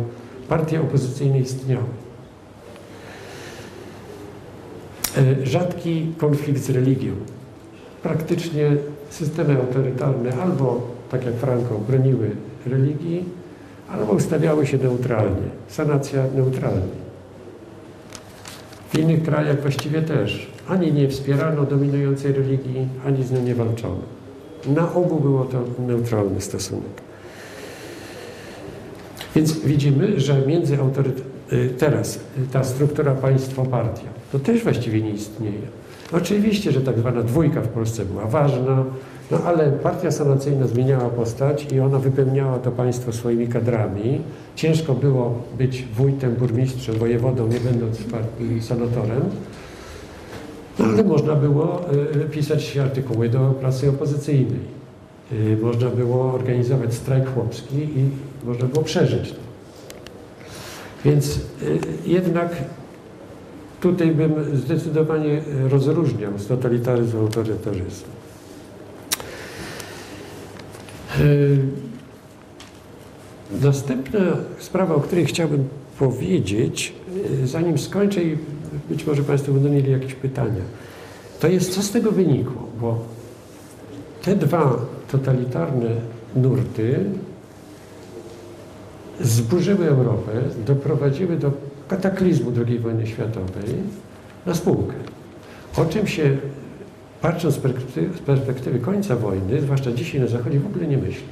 [0.49, 1.85] partie opozycyjne istniały.
[5.19, 7.13] Y, Rzadki konflikt z religią.
[8.03, 8.77] Praktycznie
[9.11, 12.31] systemy autorytarne albo, tak jak Franco, broniły
[12.67, 13.25] religii,
[13.89, 15.49] albo ustawiały się neutralnie.
[15.69, 17.04] Sanacja neutralnie.
[18.95, 20.47] W innych krajach właściwie też.
[20.69, 24.01] Ani nie wspierano dominującej religii, ani z nią nie walczono.
[24.67, 27.03] Na ogół było to neutralny stosunek.
[29.37, 31.23] Więc widzimy, że między autoryt...
[31.53, 32.21] y, teraz y,
[32.53, 35.67] ta struktura państwo-partia to też właściwie nie istnieje.
[36.13, 38.85] Oczywiście, że tak zwana dwójka w Polsce była ważna,
[39.31, 44.21] no ale partia sanacyjna zmieniała postać i ona wypełniała to państwo swoimi kadrami.
[44.57, 49.23] Ciężko było być wójtem, burmistrzem, wojewodą, nie będąc partii senatorem.
[50.79, 51.81] No ale można było
[52.17, 54.61] y, pisać artykuły do prasy opozycyjnej.
[55.33, 58.11] Y, Można było organizować strajk chłopski i
[58.47, 59.39] można było przeżyć to.
[61.05, 61.41] Więc y,
[62.07, 62.57] jednak
[63.81, 68.15] tutaj bym zdecydowanie rozróżniał z totalitaryzmu autorytaryzmu.
[71.21, 71.59] Y,
[73.63, 74.21] Następna
[74.59, 76.95] sprawa, o której chciałbym powiedzieć,
[77.43, 78.37] y, zanim skończę i
[78.89, 80.63] być może Państwo będą mieli jakieś pytania,
[81.41, 82.99] to jest co z tego wynikło, bo
[84.23, 84.77] te dwa
[85.13, 85.91] totalitarne
[86.37, 87.05] nurty
[89.21, 90.33] zburzyły Europę,
[90.67, 91.53] doprowadziły do
[91.89, 93.75] kataklizmu II wojny światowej
[94.47, 94.95] na spółkę.
[95.77, 96.37] O czym się,
[97.25, 101.27] patrząc z perspektywy, końca wojny, zwłaszcza dzisiaj na Zachodzie, w ogóle nie myśli.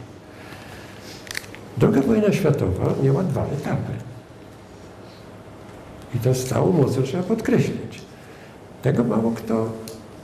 [1.78, 3.93] Druga wojna światowa miała dwa etapy.
[6.14, 8.01] I to z całą mocą trzeba podkreślić.
[8.82, 9.72] Tego mało kto,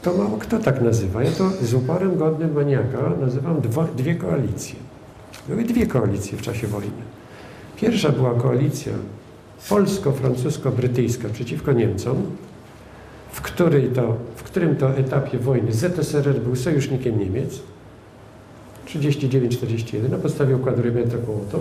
[0.02, 1.22] to mało kto tak nazywa.
[1.22, 4.76] Ja to z uporem godnym maniaka nazywam dwo, dwie koalicje.
[5.48, 7.02] Były dwie koalicje w czasie wojny.
[7.76, 8.92] Pierwsza była koalicja
[9.68, 12.16] polsko-francusko-brytyjska przeciwko Niemcom,
[13.32, 17.60] w, której to, w którym to etapie wojny ZSRR był sojusznikiem Niemiec,
[18.86, 21.60] 39-41 na podstawie układu Ribbentrop-Mołotow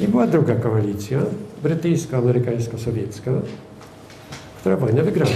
[0.00, 1.18] i była druga koalicja,
[1.62, 3.32] brytyjsko-amerykańsko-sowiecka,
[4.58, 5.30] która wojnę wygrała.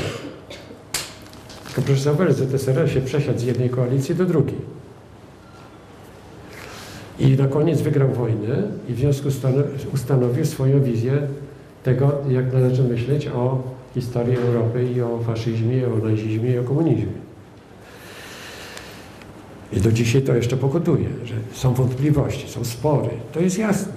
[1.67, 4.59] Tylko proszę zauważyć, ZSRR się przesiadł z jednej koalicji do drugiej.
[7.19, 9.53] I na koniec wygrał wojnę i w związku z tym
[9.95, 11.13] ustanowił swoją wizję
[11.83, 13.63] tego, jak należy myśleć o
[13.95, 17.13] historii Europy i o faszyzmie, o nazizmie i o komunizmie.
[19.73, 23.11] I do dzisiaj to jeszcze pokutuje, że są wątpliwości, są spory.
[23.33, 23.93] To jest jasne.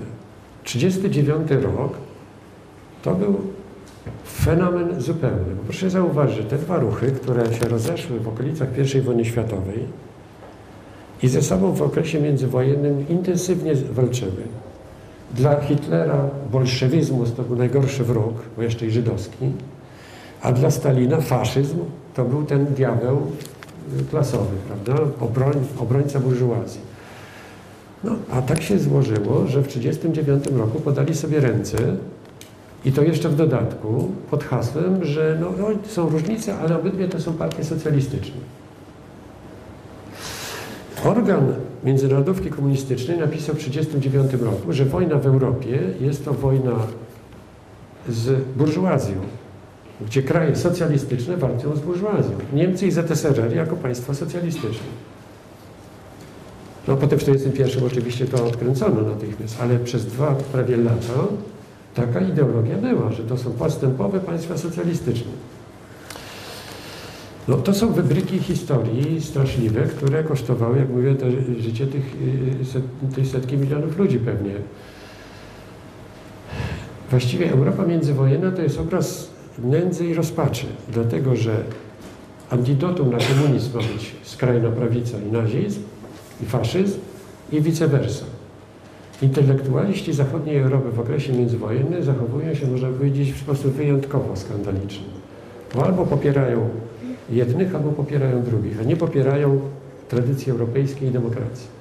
[0.64, 1.93] 39 rok
[3.04, 3.41] to był
[4.28, 5.56] fenomen zupełny.
[5.58, 9.80] Bo proszę zauważyć, że te dwa ruchy, które się rozeszły w okolicach I wojny światowej
[11.24, 14.43] i ze sobą w okresie międzywojennym intensywnie walczyły.
[15.34, 19.46] Dla Hitlera bolszewizmus to był najgorszy wróg, bo jeszcze i żydowski,
[20.41, 21.77] a dla Stalina faszyzm
[22.13, 23.21] to był ten diabeł
[24.09, 25.03] klasowy, prawda?
[25.19, 26.81] Obroń, obrońca burżuazji.
[28.03, 31.77] No, a tak się złożyło, że w 1939 roku podali sobie ręce
[32.86, 37.19] i to jeszcze w dodatku pod hasłem, że no, no, są różnice, ale obydwie to
[37.19, 38.41] są partie socjalistyczne.
[41.05, 41.53] Organ
[41.86, 46.71] Międzynarodówki Komunistycznej napisał w 1939 roku, że wojna w Europie jest to wojna
[48.09, 49.15] z burżuazją,
[50.02, 52.38] gdzie kraje socjalistyczne walczą z burżuazją.
[52.54, 54.88] Niemcy i ZSRR jako państwa socjalistyczne.
[56.88, 61.28] No potem w 1941 oczywiście to odkręcono natychmiast, ale przez dwa prawie lata
[61.96, 65.32] taka ideologia była, że to są postępowe państwa socjalistyczne.
[67.48, 71.26] No to są wybryki historii straszliwe, które kosztowały, jak mówię, to
[71.60, 72.16] życie tych,
[72.74, 72.84] set,
[73.16, 74.52] tej setki milionów ludzi pewnie.
[77.10, 81.64] Właściwie Europa międzywojenna to jest obraz nędzy i rozpaczy, dlatego że
[82.49, 85.82] antidotum na komunizm ma być skrajna prawica i nazizm,
[86.43, 86.99] i faszyzm,
[87.51, 88.26] i vice versa.
[89.22, 95.06] Intelektualiści zachodniej Europy w okresie międzywojennym zachowują się, można powiedzieć, w sposób wyjątkowo skandaliczny.
[95.76, 96.70] Bo albo popierają
[97.30, 99.60] jednych, albo popierają drugich, a nie popierają
[100.10, 101.74] tradycji europejskiej i demokracji.